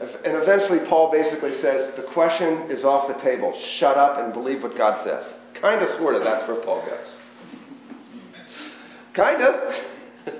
And 0.00 0.34
eventually, 0.36 0.78
Paul 0.88 1.10
basically 1.10 1.52
says 1.58 1.94
the 1.96 2.04
question 2.04 2.70
is 2.70 2.84
off 2.84 3.06
the 3.06 3.22
table. 3.22 3.54
Shut 3.58 3.98
up 3.98 4.18
and 4.18 4.32
believe 4.32 4.62
what 4.62 4.76
God 4.76 5.04
says. 5.04 5.30
Kind 5.60 5.82
of, 5.82 5.90
sort 5.98 6.14
of, 6.14 6.24
that's 6.24 6.48
where 6.48 6.56
Paul 6.62 6.86
goes. 6.86 7.06
Kind 9.12 9.42
of. 9.42 9.74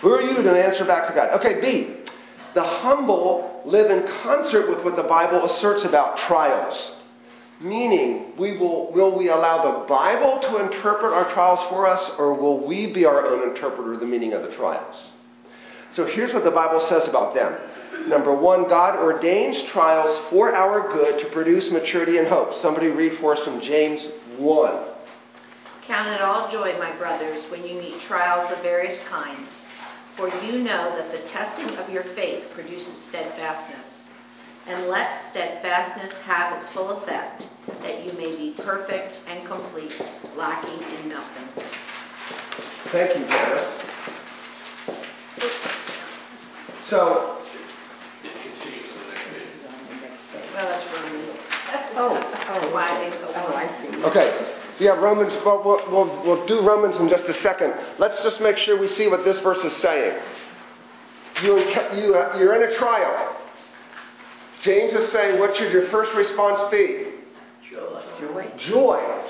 Who 0.00 0.10
are 0.10 0.22
you 0.22 0.42
to 0.42 0.50
answer 0.50 0.86
back 0.86 1.08
to 1.08 1.14
God? 1.14 1.38
Okay, 1.40 1.60
B. 1.60 1.96
The 2.54 2.62
humble 2.62 3.62
live 3.66 3.90
in 3.90 4.06
concert 4.22 4.70
with 4.70 4.82
what 4.84 4.96
the 4.96 5.02
Bible 5.02 5.44
asserts 5.44 5.84
about 5.84 6.16
trials. 6.18 6.92
Meaning, 7.60 8.32
we 8.38 8.56
will, 8.56 8.90
will 8.92 9.16
we 9.16 9.28
allow 9.28 9.80
the 9.80 9.86
Bible 9.86 10.40
to 10.40 10.64
interpret 10.64 11.12
our 11.12 11.30
trials 11.32 11.60
for 11.68 11.86
us, 11.86 12.10
or 12.18 12.34
will 12.34 12.66
we 12.66 12.92
be 12.92 13.04
our 13.04 13.26
own 13.26 13.50
interpreter 13.50 13.94
of 13.94 14.00
the 14.00 14.06
meaning 14.06 14.32
of 14.32 14.42
the 14.42 14.54
trials? 14.54 14.96
So 15.94 16.04
here's 16.04 16.34
what 16.34 16.42
the 16.42 16.50
Bible 16.50 16.80
says 16.88 17.06
about 17.08 17.34
them. 17.34 17.56
Number 18.08 18.34
one, 18.34 18.68
God 18.68 18.98
ordains 18.98 19.62
trials 19.64 20.28
for 20.28 20.54
our 20.54 20.92
good 20.92 21.20
to 21.20 21.26
produce 21.30 21.70
maturity 21.70 22.18
and 22.18 22.26
hope. 22.26 22.54
Somebody 22.60 22.88
read 22.88 23.18
for 23.20 23.36
us 23.36 23.44
from 23.44 23.60
James 23.60 24.04
1. 24.36 24.84
Count 25.86 26.08
it 26.08 26.20
all 26.20 26.50
joy, 26.50 26.76
my 26.78 26.96
brothers, 26.96 27.44
when 27.50 27.64
you 27.64 27.78
meet 27.78 28.00
trials 28.02 28.50
of 28.52 28.60
various 28.62 28.98
kinds, 29.08 29.48
for 30.16 30.28
you 30.42 30.58
know 30.58 30.96
that 30.96 31.12
the 31.12 31.28
testing 31.28 31.76
of 31.76 31.88
your 31.90 32.04
faith 32.14 32.44
produces 32.54 32.96
steadfastness. 33.08 33.86
And 34.66 34.88
let 34.88 35.20
steadfastness 35.30 36.12
have 36.24 36.58
its 36.58 36.72
full 36.72 36.90
effect, 37.02 37.46
that 37.82 38.04
you 38.04 38.12
may 38.12 38.34
be 38.34 38.54
perfect 38.62 39.20
and 39.28 39.46
complete, 39.46 39.92
lacking 40.34 40.82
in 40.98 41.08
nothing. 41.10 41.64
Thank 42.90 43.18
you, 43.18 43.26
Janice. 43.26 43.84
So, 46.90 47.38
It 48.22 48.32
continues 48.42 48.90
in 48.90 48.98
the 48.98 50.02
next 50.02 50.20
Oh, 51.96 52.34
oh, 52.48 52.74
Why 52.74 52.90
I 52.90 53.10
think 53.10 53.14
so. 53.20 53.32
Oh, 53.34 53.54
I 53.54 53.66
see. 53.80 54.04
Okay. 54.04 54.54
Yeah, 54.80 54.90
Romans, 55.00 55.32
well, 55.44 55.62
we'll, 55.64 55.90
we'll, 55.90 56.22
we'll 56.24 56.46
do 56.46 56.60
Romans 56.66 56.96
in 56.96 57.08
just 57.08 57.24
a 57.28 57.34
second. 57.42 57.74
Let's 57.98 58.22
just 58.22 58.40
make 58.40 58.56
sure 58.56 58.78
we 58.78 58.88
see 58.88 59.06
what 59.06 59.24
this 59.24 59.38
verse 59.40 59.64
is 59.64 59.72
saying. 59.76 60.20
You, 61.42 61.58
you, 61.58 62.14
uh, 62.16 62.36
you're 62.38 62.54
in 62.60 62.70
a 62.70 62.74
trial. 62.74 63.36
James 64.62 64.92
is 64.94 65.10
saying, 65.12 65.38
what 65.38 65.56
should 65.56 65.72
your 65.72 65.88
first 65.90 66.12
response 66.14 66.70
be? 66.70 67.12
Joy. 67.70 68.02
Joy. 68.20 68.50
Joy. 68.58 69.22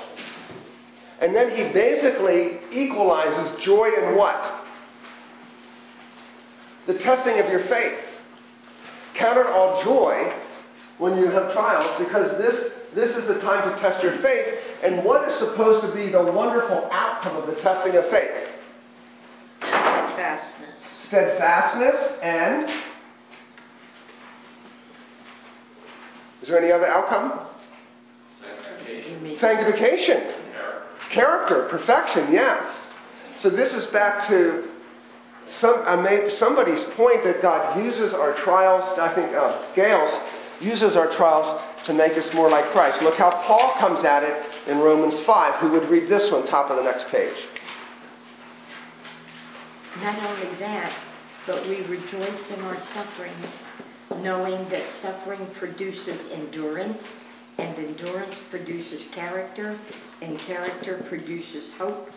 And 1.21 1.33
then 1.33 1.51
he 1.51 1.71
basically 1.71 2.59
equalizes 2.71 3.63
joy 3.63 3.89
and 3.99 4.17
what? 4.17 4.64
The 6.87 6.97
testing 6.97 7.39
of 7.39 7.49
your 7.49 7.61
faith. 7.67 7.97
Count 9.15 9.37
it 9.39 9.47
all 9.47 9.83
joy 9.83 10.33
when 10.97 11.17
you 11.17 11.27
have 11.27 11.53
trials 11.53 11.97
because 11.97 12.37
this, 12.37 12.73
this 12.93 13.15
is 13.15 13.27
the 13.27 13.39
time 13.41 13.71
to 13.71 13.81
test 13.81 14.03
your 14.03 14.17
faith. 14.19 14.59
And 14.83 15.03
what 15.03 15.27
is 15.29 15.39
supposed 15.39 15.85
to 15.87 15.95
be 15.95 16.11
the 16.11 16.21
wonderful 16.21 16.87
outcome 16.91 17.37
of 17.37 17.47
the 17.47 17.61
testing 17.61 17.95
of 17.95 18.05
faith? 18.09 18.31
Steadfastness. 19.59 20.77
Steadfastness 21.07 22.19
and. 22.21 22.69
Is 26.41 26.49
there 26.49 26.59
any 26.59 26.71
other 26.71 26.85
outcome? 26.85 27.47
Sanctification. 29.37 30.33
Character, 31.09 31.67
perfection, 31.69 32.31
yes. 32.31 32.63
So 33.39 33.49
this 33.49 33.73
is 33.73 33.85
back 33.87 34.27
to 34.27 34.69
some, 35.59 35.81
I 35.85 35.95
made 35.95 36.31
somebody's 36.33 36.83
point 36.95 37.23
that 37.23 37.41
God 37.41 37.83
uses 37.83 38.13
our 38.13 38.33
trials, 38.35 38.83
I 38.99 39.13
think 39.13 39.33
uh, 39.33 39.73
Gail's 39.75 40.11
uses 40.61 40.95
our 40.95 41.11
trials 41.15 41.61
to 41.85 41.93
make 41.93 42.17
us 42.17 42.33
more 42.33 42.49
like 42.49 42.65
Christ. 42.71 43.01
Look 43.01 43.15
how 43.15 43.31
Paul 43.45 43.73
comes 43.77 44.05
at 44.05 44.23
it 44.23 44.45
in 44.67 44.79
Romans 44.79 45.19
5. 45.21 45.55
Who 45.55 45.71
would 45.71 45.89
read 45.89 46.09
this 46.09 46.31
one, 46.31 46.45
top 46.47 46.69
of 46.69 46.77
the 46.77 46.83
next 46.83 47.07
page? 47.07 47.35
Not 49.97 50.23
only 50.25 50.55
that, 50.59 50.93
but 51.47 51.65
we 51.67 51.81
rejoice 51.83 52.49
in 52.49 52.61
our 52.61 52.81
sufferings, 52.93 53.47
knowing 54.17 54.67
that 54.69 54.83
suffering 55.01 55.47
produces 55.57 56.19
endurance, 56.31 57.03
and 57.57 57.77
endurance 57.77 58.35
produces 58.49 59.07
character, 59.13 59.79
and 60.21 60.37
character 60.39 61.03
produces 61.07 61.71
hope, 61.77 62.09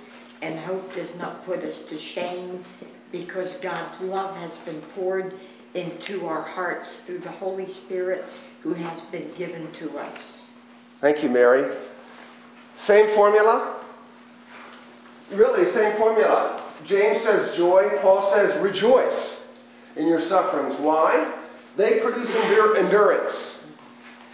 and 0.43 0.59
hope 0.59 0.93
does 0.95 1.15
not 1.17 1.45
put 1.45 1.61
us 1.61 1.81
to 1.89 1.99
shame, 1.99 2.65
because 3.13 3.55
God's 3.63 4.01
love 4.01 4.37
has 4.37 4.57
been 4.65 4.83
poured 4.95 5.35
into 5.75 6.27
our 6.27 6.43
hearts 6.43 7.01
through 7.07 7.21
the 7.21 7.31
Holy 7.31 7.73
Spirit 7.73 8.25
who 8.63 8.75
has 8.75 9.01
been 9.11 9.33
given 9.37 9.73
to 9.75 9.91
us. 9.99 10.43
Thank 11.01 11.23
you, 11.23 11.29
Mary. 11.29 11.77
Same 12.77 13.15
formula? 13.15 13.85
Really, 15.33 15.71
same 15.73 15.97
formula. 15.99 16.65
James 16.87 17.23
says 17.23 17.57
joy, 17.57 17.99
Paul 18.01 18.33
says 18.33 18.63
rejoice 18.63 19.43
in 19.97 20.07
your 20.07 20.27
sufferings. 20.29 20.79
Why? 20.81 21.35
They 21.77 22.01
produce 22.01 22.29
endurance. 22.35 23.57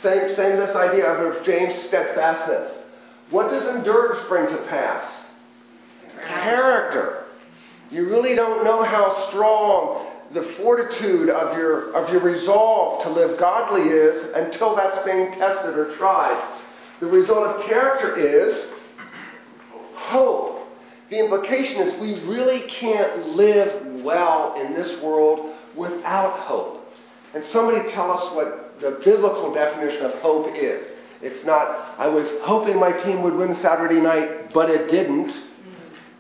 Same, 0.02 0.35
same 0.37 0.57
this 0.59 0.75
idea 0.76 1.07
of 1.07 1.45
James' 1.45 1.87
steadfastness. 1.87 2.78
What 3.31 3.50
does 3.50 3.66
endurance 3.66 4.21
bring 4.28 4.47
to 4.47 4.62
pass? 4.69 5.11
Character. 6.26 7.24
You 7.91 8.09
really 8.09 8.35
don't 8.35 8.64
know 8.64 8.83
how 8.83 9.29
strong 9.29 10.07
the 10.33 10.43
fortitude 10.55 11.31
of 11.31 11.57
your, 11.57 11.93
of 11.93 12.11
your 12.11 12.21
resolve 12.21 13.03
to 13.05 13.11
live 13.11 13.38
godly 13.38 13.88
is 13.88 14.31
until 14.35 14.75
that's 14.75 15.05
being 15.05 15.31
tested 15.33 15.79
or 15.79 15.97
tried. 15.97 16.59
The 17.00 17.07
result 17.07 17.47
of 17.47 17.67
character 17.67 18.16
is 18.16 18.66
hope. 19.94 20.66
The 21.11 21.18
implication 21.18 21.83
is 21.83 22.01
we 22.01 22.20
really 22.25 22.62
can't 22.68 23.29
live 23.29 24.03
well 24.03 24.55
in 24.61 24.75
this 24.75 25.01
world 25.03 25.55
without 25.77 26.40
hope. 26.40 26.81
And 27.35 27.44
somebody 27.44 27.88
tell 27.90 28.11
us 28.11 28.35
what 28.35 28.81
the 28.81 29.01
biblical 29.05 29.53
definition 29.53 30.07
of 30.07 30.14
hope 30.14 30.55
is. 30.57 30.85
It's 31.20 31.44
not, 31.44 31.94
I 31.99 32.07
was 32.09 32.29
hoping 32.42 32.79
my 32.79 32.92
team 33.03 33.23
would 33.23 33.35
win 33.35 33.57
Saturday 33.61 34.01
night, 34.01 34.53
but 34.53 34.70
it 34.70 34.90
didn't 34.90 35.35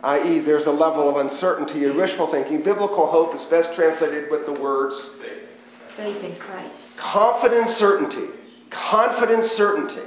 i.e., 0.04 0.40
there's 0.40 0.66
a 0.66 0.70
level 0.72 1.08
of 1.08 1.16
uncertainty 1.26 1.84
and 1.84 1.96
wishful 1.96 2.30
thinking. 2.30 2.62
Biblical 2.62 3.06
hope 3.06 3.34
is 3.34 3.44
best 3.46 3.74
translated 3.74 4.30
with 4.30 4.44
the 4.46 4.52
words 4.52 5.10
Faith 5.96 6.22
in 6.22 6.36
Christ. 6.36 6.96
confident 6.96 7.68
certainty. 7.70 8.28
Confident 8.70 9.44
certainty. 9.52 10.02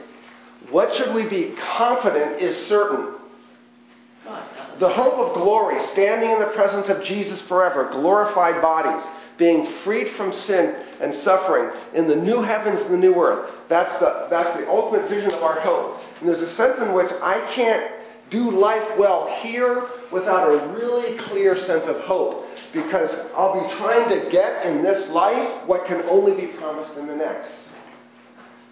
What 0.69 0.93
should 0.95 1.13
we 1.15 1.27
be? 1.27 1.55
Confident 1.57 2.41
is 2.41 2.55
certain. 2.67 3.15
The 4.79 4.89
hope 4.89 5.13
of 5.13 5.33
glory, 5.33 5.81
standing 5.87 6.29
in 6.29 6.39
the 6.39 6.47
presence 6.47 6.89
of 6.89 7.01
Jesus 7.03 7.41
forever, 7.43 7.89
glorified 7.91 8.61
bodies, 8.61 9.03
being 9.37 9.65
freed 9.83 10.09
from 10.11 10.31
sin 10.33 10.75
and 10.99 11.15
suffering 11.15 11.71
in 11.93 12.07
the 12.07 12.15
new 12.15 12.41
heavens 12.41 12.81
and 12.81 12.93
the 12.93 12.97
new 12.97 13.15
earth. 13.15 13.49
That's 13.69 13.97
the, 13.99 14.27
that's 14.29 14.59
the 14.59 14.67
ultimate 14.69 15.09
vision 15.09 15.31
of 15.31 15.41
our 15.41 15.59
hope. 15.61 15.99
And 16.19 16.27
there's 16.29 16.41
a 16.41 16.53
sense 16.55 16.79
in 16.79 16.93
which 16.93 17.09
I 17.21 17.39
can't 17.53 17.91
do 18.29 18.51
life 18.51 18.97
well 18.97 19.27
here 19.41 19.87
without 20.11 20.49
a 20.49 20.73
really 20.73 21.17
clear 21.17 21.55
sense 21.55 21.85
of 21.85 21.99
hope 22.01 22.45
because 22.73 23.09
I'll 23.35 23.67
be 23.67 23.75
trying 23.75 24.09
to 24.09 24.29
get 24.29 24.65
in 24.65 24.83
this 24.83 25.07
life 25.09 25.65
what 25.67 25.85
can 25.85 26.01
only 26.09 26.33
be 26.33 26.47
promised 26.53 26.97
in 26.97 27.07
the 27.07 27.15
next. 27.15 27.49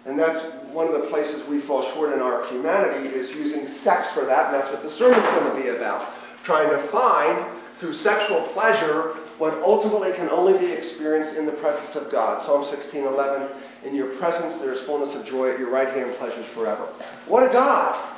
And 0.04 0.18
that's 0.18 0.40
one 0.72 0.86
of 0.86 1.00
the 1.00 1.08
places 1.08 1.46
we 1.48 1.62
fall 1.62 1.82
short 1.94 2.12
in 2.12 2.20
our 2.20 2.46
humanity 2.48 3.08
is 3.08 3.30
using 3.30 3.66
sex 3.82 4.08
for 4.10 4.24
that, 4.24 4.46
and 4.46 4.54
that's 4.54 4.72
what 4.72 4.82
the 4.82 4.90
sermon's 4.90 5.22
going 5.22 5.56
to 5.56 5.62
be 5.62 5.68
about. 5.76 6.12
Trying 6.44 6.70
to 6.70 6.88
find, 6.92 7.44
through 7.80 7.94
sexual 7.94 8.42
pleasure, 8.52 9.16
what 9.38 9.54
ultimately 9.54 10.12
can 10.12 10.30
only 10.30 10.56
be 10.58 10.72
experienced 10.72 11.36
in 11.36 11.44
the 11.44 11.52
presence 11.52 11.96
of 11.96 12.10
God. 12.12 12.46
Psalm 12.46 12.64
16:11, 12.64 13.50
in 13.84 13.96
your 13.96 14.16
presence 14.16 14.60
there 14.60 14.72
is 14.72 14.80
fullness 14.86 15.14
of 15.16 15.26
joy, 15.26 15.50
at 15.50 15.58
your 15.58 15.70
right 15.70 15.92
hand 15.92 16.14
pleasures 16.18 16.46
forever. 16.54 16.88
What 17.26 17.42
a 17.42 17.52
God! 17.52 18.15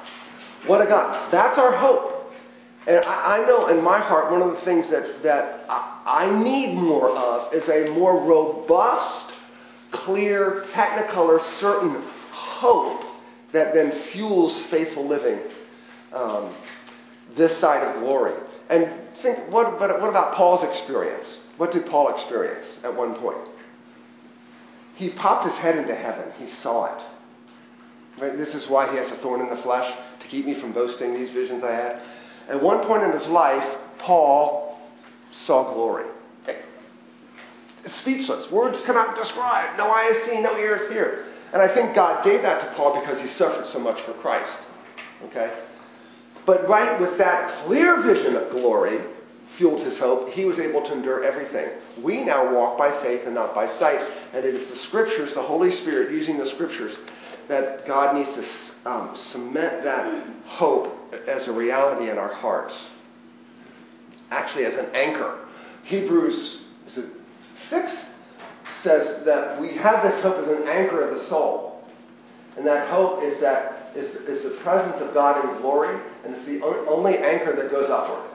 What 0.67 0.81
a 0.81 0.87
God. 0.87 1.33
That's 1.33 1.59
our 1.59 1.77
hope. 1.77 2.33
And 2.87 3.05
I, 3.05 3.39
I 3.39 3.47
know 3.47 3.69
in 3.69 3.83
my 3.83 3.99
heart, 3.99 4.31
one 4.33 4.43
of 4.43 4.55
the 4.55 4.61
things 4.63 4.89
that, 4.89 5.23
that 5.23 5.67
I, 5.69 6.03
I 6.25 6.43
need 6.43 6.75
more 6.75 7.11
of 7.11 7.53
is 7.53 7.69
a 7.69 7.91
more 7.91 8.25
robust, 8.25 9.33
clear, 9.91 10.65
technicolor, 10.73 11.45
certain 11.59 12.03
hope 12.31 13.05
that 13.53 13.75
then 13.75 13.93
fuels 14.13 14.61
faithful 14.65 15.07
living 15.07 15.39
um, 16.13 16.55
this 17.37 17.57
side 17.59 17.83
of 17.83 18.01
glory. 18.01 18.35
And 18.71 18.91
think, 19.23 19.51
what, 19.51 19.79
but 19.79 20.01
what 20.01 20.11
about 20.11 20.35
Paul's 20.35 20.63
experience? 20.63 21.27
What 21.57 21.73
did 21.73 21.87
Paul 21.87 22.15
experience 22.15 22.67
at 22.85 22.95
one 22.95 23.15
point? 23.17 23.49
He 24.97 25.11
popped 25.11 25.45
his 25.45 25.55
head 25.55 25.77
into 25.77 25.95
heaven. 25.95 26.33
He 26.39 26.49
saw 26.49 26.97
it. 26.97 27.03
Right? 28.21 28.37
This 28.37 28.55
is 28.55 28.69
why 28.69 28.91
he 28.91 28.97
has 28.97 29.09
a 29.11 29.17
thorn 29.17 29.41
in 29.41 29.49
the 29.55 29.63
flesh, 29.63 29.93
keep 30.29 30.47
me 30.47 30.61
from 30.61 30.73
boasting 30.73 31.15
these 31.15 31.31
visions 31.31 31.65
I 31.65 31.73
had. 31.73 32.03
At 32.49 32.63
one 32.63 32.85
point 32.87 33.03
in 33.03 33.13
his 33.13 33.27
life, 33.27 33.79
Paul 33.99 34.81
saw 35.31 35.73
glory. 35.75 36.07
Speechless. 37.87 38.51
Words 38.51 38.81
cannot 38.85 39.17
describe. 39.17 39.77
No 39.79 39.91
eye 39.91 40.11
has 40.13 40.31
seen, 40.31 40.43
no 40.43 40.57
ear 40.59 40.77
has 40.77 40.87
heard. 40.93 41.27
And 41.53 41.63
I 41.63 41.73
think 41.73 41.95
God 41.95 42.25
gave 42.25 42.43
that 42.43 42.61
to 42.61 42.75
Paul 42.75 43.01
because 43.01 43.21
he 43.21 43.29
suffered 43.29 43.67
so 43.67 43.79
much 43.79 44.01
for 44.03 44.13
Christ. 44.15 44.53
Okay? 45.25 45.51
But 46.45 46.69
right 46.69 47.01
with 47.01 47.19
that 47.19 47.67
clear 47.67 48.03
vision 48.03 48.37
of 48.37 48.51
glory, 48.51 49.01
fueled 49.57 49.81
his 49.81 49.99
hope, 49.99 50.31
he 50.31 50.45
was 50.45 50.59
able 50.59 50.83
to 50.83 50.93
endure 50.93 51.25
everything. 51.25 51.69
We 52.03 52.23
now 52.23 52.55
walk 52.55 52.79
by 52.79 53.03
faith 53.03 53.23
and 53.25 53.35
not 53.35 53.55
by 53.55 53.69
sight. 53.79 54.01
And 54.33 54.45
it 54.45 54.55
is 54.55 54.69
the 54.69 54.77
scriptures, 54.77 55.35
the 55.35 55.43
Holy 55.43 55.71
Spirit 55.71 56.13
using 56.13 56.39
the 56.39 56.47
scriptures, 56.47 56.97
that 57.49 57.87
God 57.87 58.17
needs 58.17 58.33
to 58.35 58.91
um, 58.91 59.17
cement 59.17 59.83
that 59.85 60.27
hope 60.45 60.95
as 61.27 61.49
a 61.49 61.53
reality 61.53 62.11
in 62.11 62.19
our 62.19 62.33
hearts. 62.33 62.89
Actually, 64.31 64.67
as 64.67 64.75
an 64.75 64.95
anchor. 64.95 65.47
Hebrews 65.85 66.61
is 66.87 66.99
it 66.99 67.07
6 67.69 67.93
says 68.83 69.25
that 69.25 69.61
we 69.61 69.77
have 69.77 70.03
this 70.03 70.23
hope 70.23 70.37
as 70.39 70.49
an 70.49 70.69
anchor 70.69 71.09
of 71.09 71.19
the 71.19 71.27
soul. 71.27 71.83
And 72.57 72.67
that 72.67 72.89
hope 72.89 73.23
is 73.23 73.41
that 73.41 73.93
is, 73.97 74.07
is 74.29 74.43
the 74.43 74.61
presence 74.63 75.01
of 75.01 75.15
God 75.15 75.45
in 75.45 75.61
glory, 75.63 76.01
and 76.25 76.35
it's 76.35 76.45
the 76.47 76.63
only 76.65 77.19
anchor 77.19 77.57
that 77.57 77.71
goes 77.71 77.89
upward. 77.89 78.31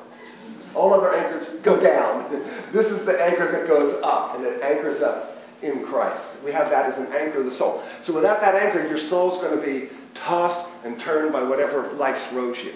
All 0.74 0.94
other 0.94 1.14
anchors 1.14 1.48
go 1.64 1.80
down. 1.80 2.32
This 2.74 2.88
is 2.88 3.06
the 3.06 3.22
anchor 3.22 3.52
that 3.52 3.68
goes 3.68 4.02
up, 4.04 4.36
and 4.36 4.46
it 4.46 4.64
anchors 4.64 5.02
us 5.02 5.33
in 5.64 5.86
Christ. 5.86 6.24
We 6.44 6.52
have 6.52 6.70
that 6.70 6.92
as 6.92 6.98
an 6.98 7.08
anchor 7.14 7.40
of 7.40 7.46
the 7.46 7.52
soul. 7.52 7.84
So 8.04 8.14
without 8.14 8.42
that 8.42 8.56
anchor, 8.56 8.86
your 8.88 9.00
soul's 9.00 9.42
going 9.42 9.58
to 9.58 9.66
be 9.66 9.90
tossed 10.14 10.70
and 10.84 11.00
turned 11.00 11.32
by 11.32 11.44
whatever 11.44 11.92
life 11.94 12.22
throws 12.30 12.58
you. 12.58 12.74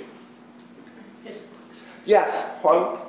Yes, 2.06 2.64
Juan? 2.64 3.02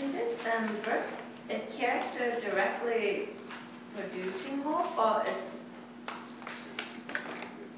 In 0.00 0.12
this 0.12 0.38
um, 0.56 0.76
verse, 0.82 1.04
is 1.50 1.60
character 1.78 2.40
directly 2.40 3.28
producing 3.94 4.62
hope, 4.62 4.98
or 4.98 5.26
is 5.26 5.34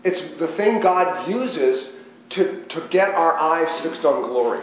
It's 0.04 0.38
the 0.38 0.48
thing 0.56 0.80
God 0.80 1.28
uses 1.28 1.90
to, 2.30 2.64
to 2.66 2.88
get 2.90 3.08
our 3.08 3.36
eyes 3.36 3.80
fixed 3.80 4.04
on 4.04 4.22
glory. 4.28 4.60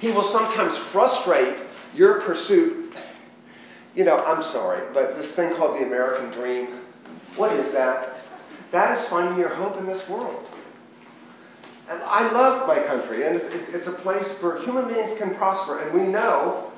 He 0.00 0.10
will 0.10 0.30
sometimes 0.32 0.76
frustrate 0.92 1.58
your 1.94 2.22
pursuit. 2.22 2.83
You 3.94 4.04
know, 4.04 4.16
I'm 4.16 4.42
sorry, 4.52 4.92
but 4.92 5.16
this 5.16 5.32
thing 5.32 5.54
called 5.56 5.80
the 5.80 5.86
American 5.86 6.30
dream, 6.32 6.80
what 7.36 7.52
is 7.52 7.72
that? 7.72 8.16
That 8.72 8.98
is 8.98 9.08
finding 9.08 9.38
your 9.38 9.54
hope 9.54 9.76
in 9.76 9.86
this 9.86 10.08
world. 10.08 10.46
And 11.88 12.02
I 12.02 12.30
love 12.32 12.66
my 12.66 12.82
country, 12.82 13.26
and 13.26 13.36
it's, 13.36 13.54
it's 13.74 13.86
a 13.86 13.92
place 13.92 14.26
where 14.40 14.62
human 14.62 14.88
beings 14.88 15.18
can 15.18 15.34
prosper, 15.36 15.78
and 15.80 15.94
we 15.94 16.08
know 16.08 16.72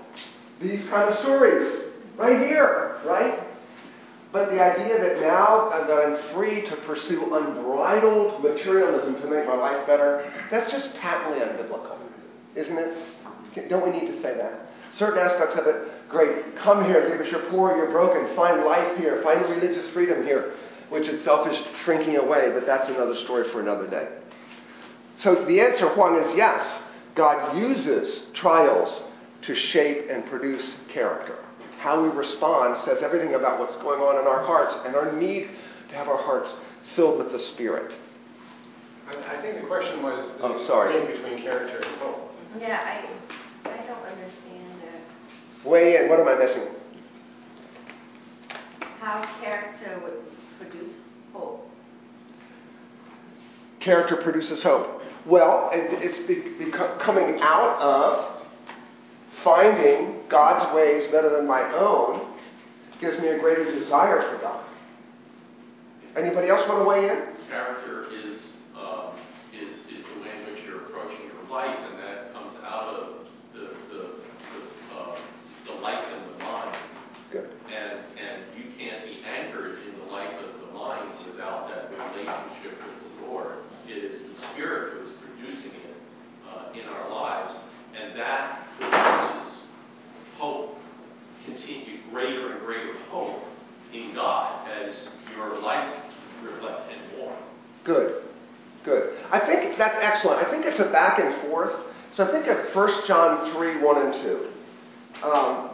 these 0.60 0.86
kind 0.88 1.08
of 1.08 1.18
stories 1.20 1.84
right 2.18 2.40
here, 2.40 2.98
right? 3.06 3.40
But 4.32 4.50
the 4.50 4.60
idea 4.60 4.98
that 5.00 5.20
now 5.20 5.70
that 5.70 5.90
I'm 5.90 6.34
free 6.34 6.62
to 6.68 6.76
pursue 6.78 7.34
unbridled 7.34 8.42
materialism 8.42 9.14
to 9.22 9.30
make 9.30 9.46
my 9.46 9.54
life 9.54 9.86
better, 9.86 10.30
that's 10.50 10.70
just 10.70 10.94
patently 10.96 11.38
unbiblical, 11.38 11.96
isn't 12.54 12.76
it? 12.76 13.68
Don't 13.70 13.84
we 13.90 13.98
need 13.98 14.08
to 14.12 14.20
say 14.20 14.36
that? 14.36 14.68
Certain 14.96 15.18
aspects 15.18 15.56
of 15.56 15.66
it, 15.66 16.08
great. 16.08 16.56
Come 16.56 16.84
here 16.84 17.10
because 17.10 17.30
you're 17.30 17.48
poor, 17.50 17.76
you're 17.76 17.90
broken. 17.90 18.34
Find 18.34 18.64
life 18.64 18.96
here. 18.98 19.20
Find 19.22 19.42
religious 19.42 19.88
freedom 19.90 20.22
here, 20.22 20.54
which 20.88 21.06
itself 21.08 21.46
is 21.48 21.58
shrinking 21.84 22.16
away, 22.16 22.50
but 22.54 22.64
that's 22.66 22.88
another 22.88 23.14
story 23.16 23.48
for 23.50 23.60
another 23.60 23.86
day. 23.86 24.08
So 25.18 25.44
the 25.44 25.60
answer, 25.60 25.88
Huang, 25.94 26.16
is 26.16 26.36
yes. 26.36 26.80
God 27.14 27.56
uses 27.58 28.24
trials 28.34 29.02
to 29.42 29.54
shape 29.54 30.06
and 30.10 30.24
produce 30.26 30.76
character. 30.92 31.36
How 31.78 32.02
we 32.02 32.08
respond 32.08 32.82
says 32.84 33.02
everything 33.02 33.34
about 33.34 33.58
what's 33.60 33.76
going 33.76 34.00
on 34.00 34.20
in 34.20 34.26
our 34.26 34.44
hearts 34.44 34.74
and 34.86 34.94
our 34.96 35.12
need 35.12 35.48
to 35.90 35.94
have 35.94 36.08
our 36.08 36.22
hearts 36.22 36.52
filled 36.94 37.18
with 37.18 37.32
the 37.32 37.38
Spirit. 37.38 37.94
I, 39.08 39.36
I 39.36 39.42
think 39.42 39.60
the 39.60 39.66
question 39.66 40.02
was 40.02 40.26
the 40.38 40.44
Oh, 40.44 40.66
sorry. 40.66 40.94
link 40.94 41.10
between 41.22 41.42
character 41.42 41.76
and 41.76 41.96
hope. 42.00 42.32
Yeah, 42.60 42.80
I, 42.82 43.70
I 43.70 43.86
don't 43.86 44.02
understand 44.04 44.55
Weigh 45.66 45.96
in. 45.96 46.08
What 46.08 46.20
am 46.20 46.28
I 46.28 46.34
missing? 46.34 46.62
how 49.00 49.24
character 49.40 50.00
would 50.02 50.18
produce 50.58 50.94
hope. 51.32 51.70
Character 53.78 54.16
produces 54.16 54.62
hope. 54.64 55.00
Well, 55.26 55.70
it- 55.72 56.02
it's 56.02 56.18
be- 56.20 56.42
beco- 56.64 56.98
coming 56.98 57.40
out 57.40 57.78
of 57.80 58.42
finding 59.44 60.24
God's 60.28 60.74
ways 60.74 61.08
better 61.12 61.28
than 61.30 61.46
my 61.46 61.62
own 61.74 62.20
gives 63.00 63.18
me 63.20 63.28
a 63.28 63.38
greater 63.38 63.64
desire 63.64 64.22
for 64.22 64.38
God. 64.38 64.64
Anybody 66.16 66.48
else 66.48 66.66
want 66.68 66.80
to 66.82 66.88
weigh 66.88 67.08
in? 67.08 67.22
character 67.48 68.06
is, 68.10 68.40
um, 68.74 69.14
is, 69.54 69.86
is 69.86 70.02
the 70.02 70.20
way 70.20 70.34
in 70.34 70.52
which 70.52 70.64
you're 70.66 70.82
approaching 70.86 71.20
your 71.30 71.48
life, 71.48 71.78
and 71.90 71.96
that 72.00 72.32
comes 72.34 72.54
out 72.64 72.88
of 72.88 73.08
the, 73.54 73.60
the, 73.60 74.02
the, 74.58 74.98
uh, 74.98 75.16
the 75.66 75.72
life 75.74 76.04
in 76.12 76.32
the 76.38 76.44
mind. 76.44 76.76
Good. 77.30 77.50
And, 77.66 78.00
and 78.18 78.42
you 78.56 78.64
can't 78.78 79.04
be 79.04 79.22
anchored 79.24 79.78
in 79.86 79.98
the 79.98 80.12
life 80.12 80.32
of 80.42 80.60
the 80.66 80.72
mind 80.72 81.10
without 81.30 81.68
that 81.68 81.90
relationship 81.90 82.78
with 82.82 83.20
the 83.20 83.26
Lord. 83.26 83.58
It 83.88 83.98
is 84.02 84.22
the 84.26 84.34
Spirit 84.52 84.94
who 84.94 85.06
is 85.06 85.12
producing 85.22 85.70
it 85.72 85.96
uh, 86.50 86.72
in 86.72 86.88
our 86.88 87.10
lives, 87.10 87.58
that 88.16 88.66
produces 88.78 89.62
hope, 90.36 90.76
continued 91.44 92.00
greater 92.10 92.52
and 92.52 92.66
greater 92.66 92.94
hope 93.10 93.42
in 93.92 94.14
God 94.14 94.68
as 94.68 95.08
your 95.34 95.60
life 95.60 95.94
reflects 96.42 96.86
Him 96.86 96.98
more. 97.18 97.36
Good. 97.84 98.22
Good. 98.84 99.18
I 99.30 99.40
think 99.40 99.76
that's 99.78 99.96
excellent. 100.00 100.46
I 100.46 100.50
think 100.50 100.64
it's 100.64 100.80
a 100.80 100.90
back 100.90 101.18
and 101.18 101.48
forth. 101.48 101.72
So 102.14 102.24
I 102.24 102.32
think 102.32 102.46
of 102.46 102.74
1 102.74 103.06
John 103.06 103.52
3 103.52 103.82
1 103.82 104.06
and 104.06 104.22
2. 104.22 104.48
Um, 105.22 105.70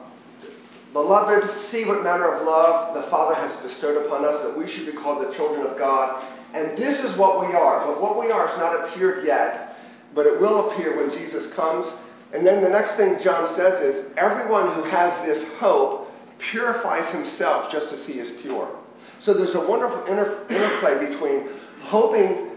Beloved, 0.93 1.71
see 1.71 1.87
what 1.87 2.05
manner 2.05 2.35
of 2.35 2.47
love 2.47 2.95
the 2.95 3.09
Father 3.09 3.35
has 3.35 3.57
bestowed 3.63 4.05
upon 4.05 4.27
us 4.27 4.43
that 4.43 4.57
we 4.57 4.71
should 4.71 4.85
be 4.85 4.93
called 4.93 5.27
the 5.27 5.35
children 5.35 5.67
of 5.67 5.79
God. 5.79 6.23
And 6.53 6.77
this 6.77 7.01
is 7.01 7.17
what 7.17 7.41
we 7.41 7.55
are. 7.55 7.87
But 7.87 8.03
what 8.03 8.21
we 8.21 8.31
are 8.31 8.47
has 8.47 8.59
not 8.59 8.89
appeared 8.89 9.27
yet, 9.27 9.77
but 10.15 10.27
it 10.27 10.39
will 10.39 10.71
appear 10.71 10.97
when 10.97 11.11
Jesus 11.11 11.51
comes. 11.55 11.91
And 12.33 12.47
then 12.47 12.63
the 12.63 12.69
next 12.69 12.97
thing 12.97 13.19
John 13.23 13.55
says 13.57 13.95
is 13.95 14.07
everyone 14.17 14.75
who 14.75 14.85
has 14.85 15.27
this 15.27 15.43
hope 15.59 16.11
purifies 16.39 17.11
himself 17.13 17.71
just 17.71 17.93
as 17.93 18.05
he 18.07 18.15
is 18.15 18.41
pure. 18.41 18.75
So 19.19 19.35
there's 19.35 19.55
a 19.55 19.61
wonderful 19.61 20.05
inter- 20.07 20.45
interplay 20.49 21.07
between 21.11 21.49
hoping 21.83 22.51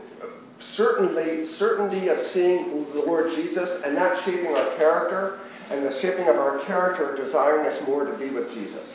certainly 0.60 1.46
certainty 1.54 2.08
of 2.08 2.26
seeing 2.28 2.86
the 2.94 3.02
Lord 3.02 3.36
Jesus 3.36 3.82
and 3.84 3.96
that 3.98 4.24
shaping 4.24 4.48
our 4.48 4.76
character 4.78 5.40
and 5.70 5.86
the 5.86 6.00
shaping 6.00 6.28
of 6.28 6.38
our 6.38 6.60
character 6.66 7.16
desiring 7.16 7.68
us 7.68 7.86
more 7.88 8.06
to 8.06 8.18
be 8.18 8.30
with 8.30 8.54
Jesus. 8.54 8.90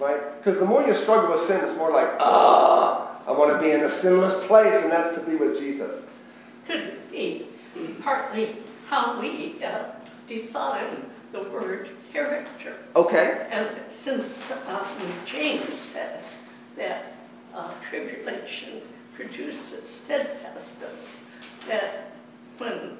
Right? 0.00 0.20
Because 0.38 0.58
the 0.58 0.66
more 0.66 0.82
you 0.82 0.94
struggle 0.94 1.30
with 1.30 1.46
sin, 1.46 1.60
it's 1.62 1.76
more 1.76 1.92
like, 1.92 2.08
ah, 2.18 3.22
I 3.26 3.30
want 3.30 3.52
to 3.52 3.64
be 3.64 3.70
in 3.70 3.84
a 3.84 4.00
sinless 4.00 4.46
place, 4.48 4.74
and 4.82 4.90
that's 4.90 5.16
to 5.16 5.24
be 5.24 5.36
with 5.36 5.58
Jesus. 5.58 6.02
Could 6.66 6.98
be 7.12 7.46
partly 8.02 8.56
how 8.92 9.18
we 9.18 9.58
uh, 9.64 9.90
define 10.28 11.06
the 11.32 11.44
word 11.44 11.88
character. 12.12 12.76
Okay. 12.94 13.48
And 13.50 13.80
since 14.04 14.30
um, 14.66 15.24
James 15.26 15.74
says 15.94 16.22
that 16.76 17.14
uh, 17.54 17.72
tribulation 17.88 18.82
produces 19.16 19.88
steadfastness, 20.04 21.06
that 21.66 22.12
when 22.58 22.98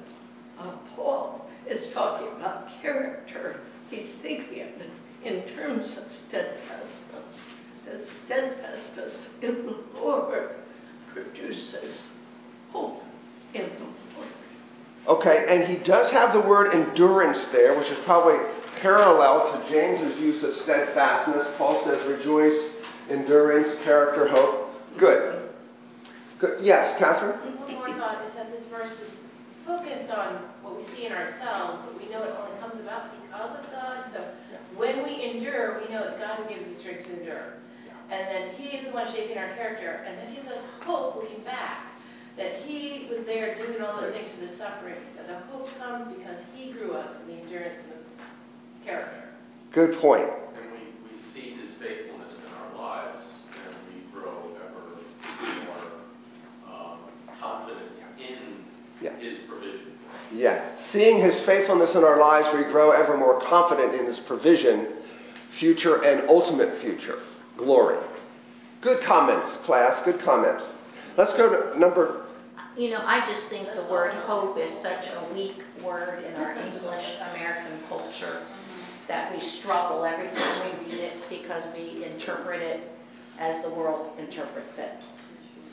uh, 0.59 0.71
Paul 0.95 1.47
is 1.69 1.89
talking 1.93 2.29
about 2.37 2.69
character, 2.81 3.59
he's 3.91 4.15
thinking 4.23 4.61
of 4.61 4.81
it 4.81 4.89
in 5.23 5.55
terms 5.55 5.95
of 5.99 6.11
steadfastness. 6.27 7.49
That 7.85 8.07
steadfastness 8.25 9.29
in 9.43 9.63
the 9.67 9.77
Lord 9.93 10.55
produces 11.13 12.13
hope 12.71 13.03
in 13.53 13.69
the 13.69 14.17
Lord. 14.17 14.42
Okay, 15.07 15.45
and 15.49 15.65
he 15.65 15.83
does 15.83 16.09
have 16.11 16.31
the 16.31 16.39
word 16.39 16.73
endurance 16.73 17.45
there, 17.51 17.77
which 17.77 17.89
is 17.89 17.97
probably 18.05 18.37
parallel 18.81 19.51
to 19.51 19.69
James's 19.69 20.19
use 20.19 20.43
of 20.43 20.55
steadfastness. 20.63 21.45
Paul 21.57 21.83
says 21.83 22.07
rejoice, 22.07 22.71
endurance, 23.09 23.67
character, 23.83 24.29
hope. 24.29 24.69
Good. 24.97 25.49
Good. 26.39 26.63
Yes, 26.63 26.97
Catherine? 26.99 27.37
One 27.59 27.73
more 27.75 27.87
thought 27.99 28.23
is 28.27 28.33
that 28.35 28.51
this 28.51 28.65
verse 28.67 28.91
is 28.91 29.11
focused 29.65 30.11
on 30.11 30.43
what 30.61 30.77
we 30.77 30.85
see 30.95 31.05
in 31.05 31.11
ourselves, 31.11 31.83
but 31.85 31.99
we 31.99 32.09
know 32.09 32.23
it 32.23 32.35
only 32.39 32.57
comes 32.59 32.79
about 32.79 33.11
because 33.11 33.59
of 33.59 33.71
God. 33.71 34.05
So 34.13 34.23
when 34.77 35.03
we 35.03 35.23
endure, 35.23 35.81
we 35.81 35.93
know 35.93 36.03
it's 36.03 36.19
God 36.19 36.39
who 36.39 36.47
gives 36.47 36.67
us 36.67 36.79
strength 36.79 37.05
to 37.07 37.19
endure. 37.19 37.59
And 38.09 38.27
then 38.27 38.55
He 38.55 38.77
is 38.77 38.85
the 38.85 38.91
one 38.91 39.11
shaping 39.13 39.37
our 39.37 39.53
character, 39.55 40.03
and 40.07 40.17
that 40.17 40.35
gives 40.35 40.47
us 40.47 40.63
hope 40.83 41.15
looking 41.15 41.43
back. 41.43 41.92
That 42.37 42.61
He 42.65 43.07
was 43.09 43.25
there 43.25 43.55
doing 43.55 43.81
all 43.81 44.01
those 44.01 44.11
things 44.13 44.29
for 44.33 44.45
the 44.45 44.57
suffering. 44.57 44.95
So 45.15 45.23
the 45.27 45.39
hope 45.51 45.67
comes 45.77 46.15
because 46.17 46.39
He 46.55 46.71
grew 46.71 46.93
us 46.93 47.09
in 47.21 47.35
the 47.35 47.41
endurance 47.41 47.77
and 47.83 47.91
the 47.99 48.85
character. 48.85 49.29
Good 49.71 49.99
point. 49.99 50.23
And 50.23 50.71
we, 50.71 51.09
we 51.09 51.21
see 51.33 51.55
his 51.55 51.71
faithfulness 51.81 52.33
in 52.37 52.53
our 52.53 52.79
lives, 52.79 53.23
and 53.65 53.75
we 53.89 54.11
grow 54.11 54.55
ever 54.55 55.65
more 55.65 56.71
um, 56.71 56.99
confident 57.39 57.89
in 58.19 58.63
Yeah. 59.01 59.15
his 59.17 59.39
provision. 59.47 59.93
Yeah. 60.31 60.75
Seeing 60.91 61.19
his 61.21 61.41
faithfulness 61.43 61.95
in 61.95 62.03
our 62.03 62.19
lives, 62.19 62.47
we 62.55 62.63
grow 62.71 62.91
ever 62.91 63.17
more 63.17 63.41
confident 63.41 63.95
in 63.99 64.05
his 64.05 64.19
provision, 64.21 64.87
future 65.59 66.03
and 66.03 66.29
ultimate 66.29 66.79
future. 66.81 67.19
Glory. 67.57 67.97
Good 68.81 69.03
comments, 69.05 69.57
class. 69.65 70.03
Good 70.05 70.19
comments. 70.21 70.63
Let's 71.17 71.35
go 71.37 71.71
to 71.73 71.79
number. 71.79 72.25
You 72.75 72.89
know, 72.89 73.01
I 73.05 73.19
just 73.31 73.47
think 73.49 73.67
the 73.75 73.83
word 73.91 74.13
hope 74.25 74.57
is 74.57 74.71
such 74.81 75.05
a 75.05 75.33
weak 75.33 75.61
word 75.83 76.23
in 76.23 76.33
our 76.35 76.53
English 76.55 77.05
American 77.31 77.79
culture 77.87 78.45
that 79.07 79.31
we 79.31 79.39
struggle 79.59 80.05
every 80.05 80.27
time 80.29 80.79
we 80.79 80.91
read 80.91 80.99
it 80.99 81.23
because 81.29 81.63
we 81.75 82.03
interpret 82.03 82.61
it 82.61 82.89
as 83.37 83.63
the 83.63 83.69
world 83.69 84.17
interprets 84.17 84.77
it. 84.77 84.91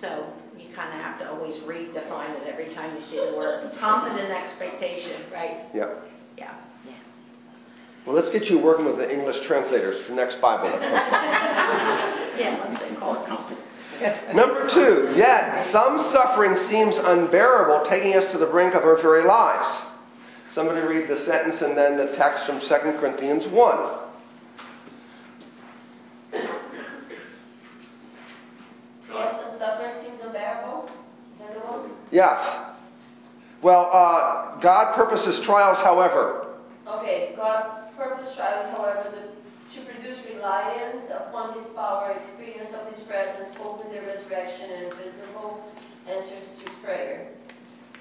So 0.01 0.31
you 0.59 0.75
kind 0.75 0.93
of 0.93 1.01
have 1.01 1.19
to 1.21 1.31
always 1.31 1.55
redefine 1.63 2.37
it 2.41 2.47
every 2.47 2.75
time 2.75 2.97
you 2.97 3.03
see 3.07 3.17
the 3.17 3.37
word. 3.37 3.73
Confident 3.79 4.31
expectation, 4.31 5.23
right? 5.33 5.69
Yeah. 5.75 5.95
Yeah. 6.37 6.55
Yeah. 6.87 6.93
Well, 8.07 8.15
let's 8.15 8.31
get 8.31 8.47
you 8.51 8.59
working 8.59 8.85
with 8.85 8.97
the 8.97 9.11
English 9.11 9.47
translators 9.47 10.05
for 10.07 10.13
next 10.13 10.41
Bible. 10.41 10.69
Yeah, 12.39 12.65
let's 12.67 12.81
say 12.81 12.95
call 12.97 13.23
it 13.23 13.29
confidence. 13.29 13.60
Number 14.35 14.69
two, 14.69 15.13
yet 15.17 15.71
some 15.73 15.99
suffering 16.11 16.57
seems 16.69 16.97
unbearable, 16.97 17.89
taking 17.89 18.15
us 18.15 18.31
to 18.33 18.39
the 18.39 18.47
brink 18.47 18.75
of 18.75 18.83
our 18.83 18.97
very 19.03 19.25
lives. 19.25 19.69
Somebody 20.55 20.81
read 20.81 21.09
the 21.09 21.25
sentence 21.25 21.61
and 21.63 21.77
then 21.77 21.97
the 21.97 22.17
text 22.17 22.47
from 22.47 22.61
2 22.61 22.67
Corinthians 22.99 23.47
1. 23.47 23.99
Yet 32.11 32.11
Yes. 32.11 32.59
Well, 33.63 33.91
uh, 33.93 34.59
God 34.61 34.95
purposes 34.95 35.45
trials, 35.45 35.79
however. 35.79 36.47
Okay, 36.89 37.35
God 37.37 37.95
purposes 37.97 38.35
trials, 38.35 38.75
however, 38.75 39.11
the- 39.11 39.21
to 39.21 39.21
produce 39.21 39.40
reliance 40.41 41.05
upon 41.13 41.53
His 41.61 41.69
power, 41.77 42.17
experience 42.17 42.73
of 42.73 42.89
His 42.89 43.05
presence, 43.05 43.53
hope 43.61 43.85
in 43.85 43.93
the 43.93 44.01
resurrection, 44.01 44.73
and 44.73 44.89
visible 44.97 45.61
answers 46.09 46.49
to 46.65 46.73
prayer. 46.83 47.29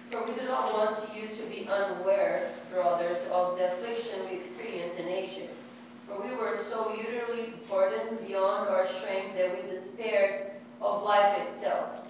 For 0.10 0.24
we 0.26 0.32
do 0.40 0.48
not 0.48 0.72
want 0.72 1.04
you 1.14 1.28
to 1.36 1.44
be 1.52 1.68
unaware, 1.68 2.56
brothers, 2.72 3.20
of 3.30 3.58
the 3.58 3.76
affliction 3.76 4.32
we 4.32 4.40
experienced 4.40 5.00
in 5.00 5.08
Asia. 5.08 5.48
For 6.08 6.24
we 6.24 6.32
were 6.32 6.64
so 6.72 6.96
utterly 6.96 7.60
burdened 7.70 8.26
beyond 8.26 8.70
our 8.70 8.88
strength 9.04 9.36
that 9.36 9.52
we 9.54 9.76
despaired 9.76 10.56
of 10.82 11.04
life 11.04 11.38
itself. 11.44 12.08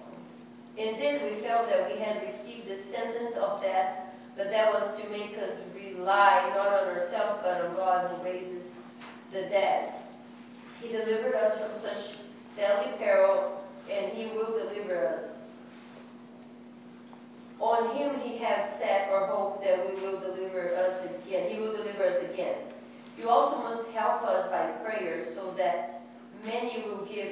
Indeed, 0.78 1.26
we 1.26 1.42
felt 1.42 1.66
that 1.68 1.90
we 1.90 1.98
had 1.98 2.22
received 2.22 2.70
the 2.70 2.78
sentence 2.94 3.34
of 3.36 3.60
death, 3.60 4.14
but 4.36 4.48
that 4.48 4.72
was 4.72 4.96
to 5.02 5.10
make 5.10 5.36
us 5.36 5.58
rely 5.74 6.54
not 6.54 6.70
on 6.70 6.88
ourselves 6.96 7.40
but 7.42 7.60
on 7.60 7.74
God 7.74 8.16
who 8.16 8.24
raises 8.24 8.62
the 9.32 9.42
dead. 9.50 9.99
He 10.80 10.88
delivered 10.88 11.34
us 11.34 11.58
from 11.58 11.82
such 11.82 12.16
deadly 12.56 12.96
peril, 12.98 13.62
and 13.90 14.12
He 14.12 14.26
will 14.36 14.58
deliver 14.58 15.06
us. 15.06 15.36
On 17.60 17.96
Him 17.96 18.20
He 18.20 18.38
has 18.38 18.80
set 18.80 19.10
our 19.10 19.26
hope 19.26 19.62
that 19.62 19.78
we 19.86 20.00
will 20.00 20.20
deliver 20.20 20.74
us 20.74 21.04
again. 21.04 21.50
He 21.52 21.60
will 21.60 21.76
deliver 21.76 22.04
us 22.04 22.24
again. 22.32 22.56
You 23.18 23.28
also 23.28 23.58
must 23.58 23.90
help 23.90 24.22
us 24.22 24.50
by 24.50 24.66
prayer 24.82 25.34
so 25.34 25.54
that 25.58 26.00
many 26.42 26.82
will 26.86 27.04
give 27.04 27.28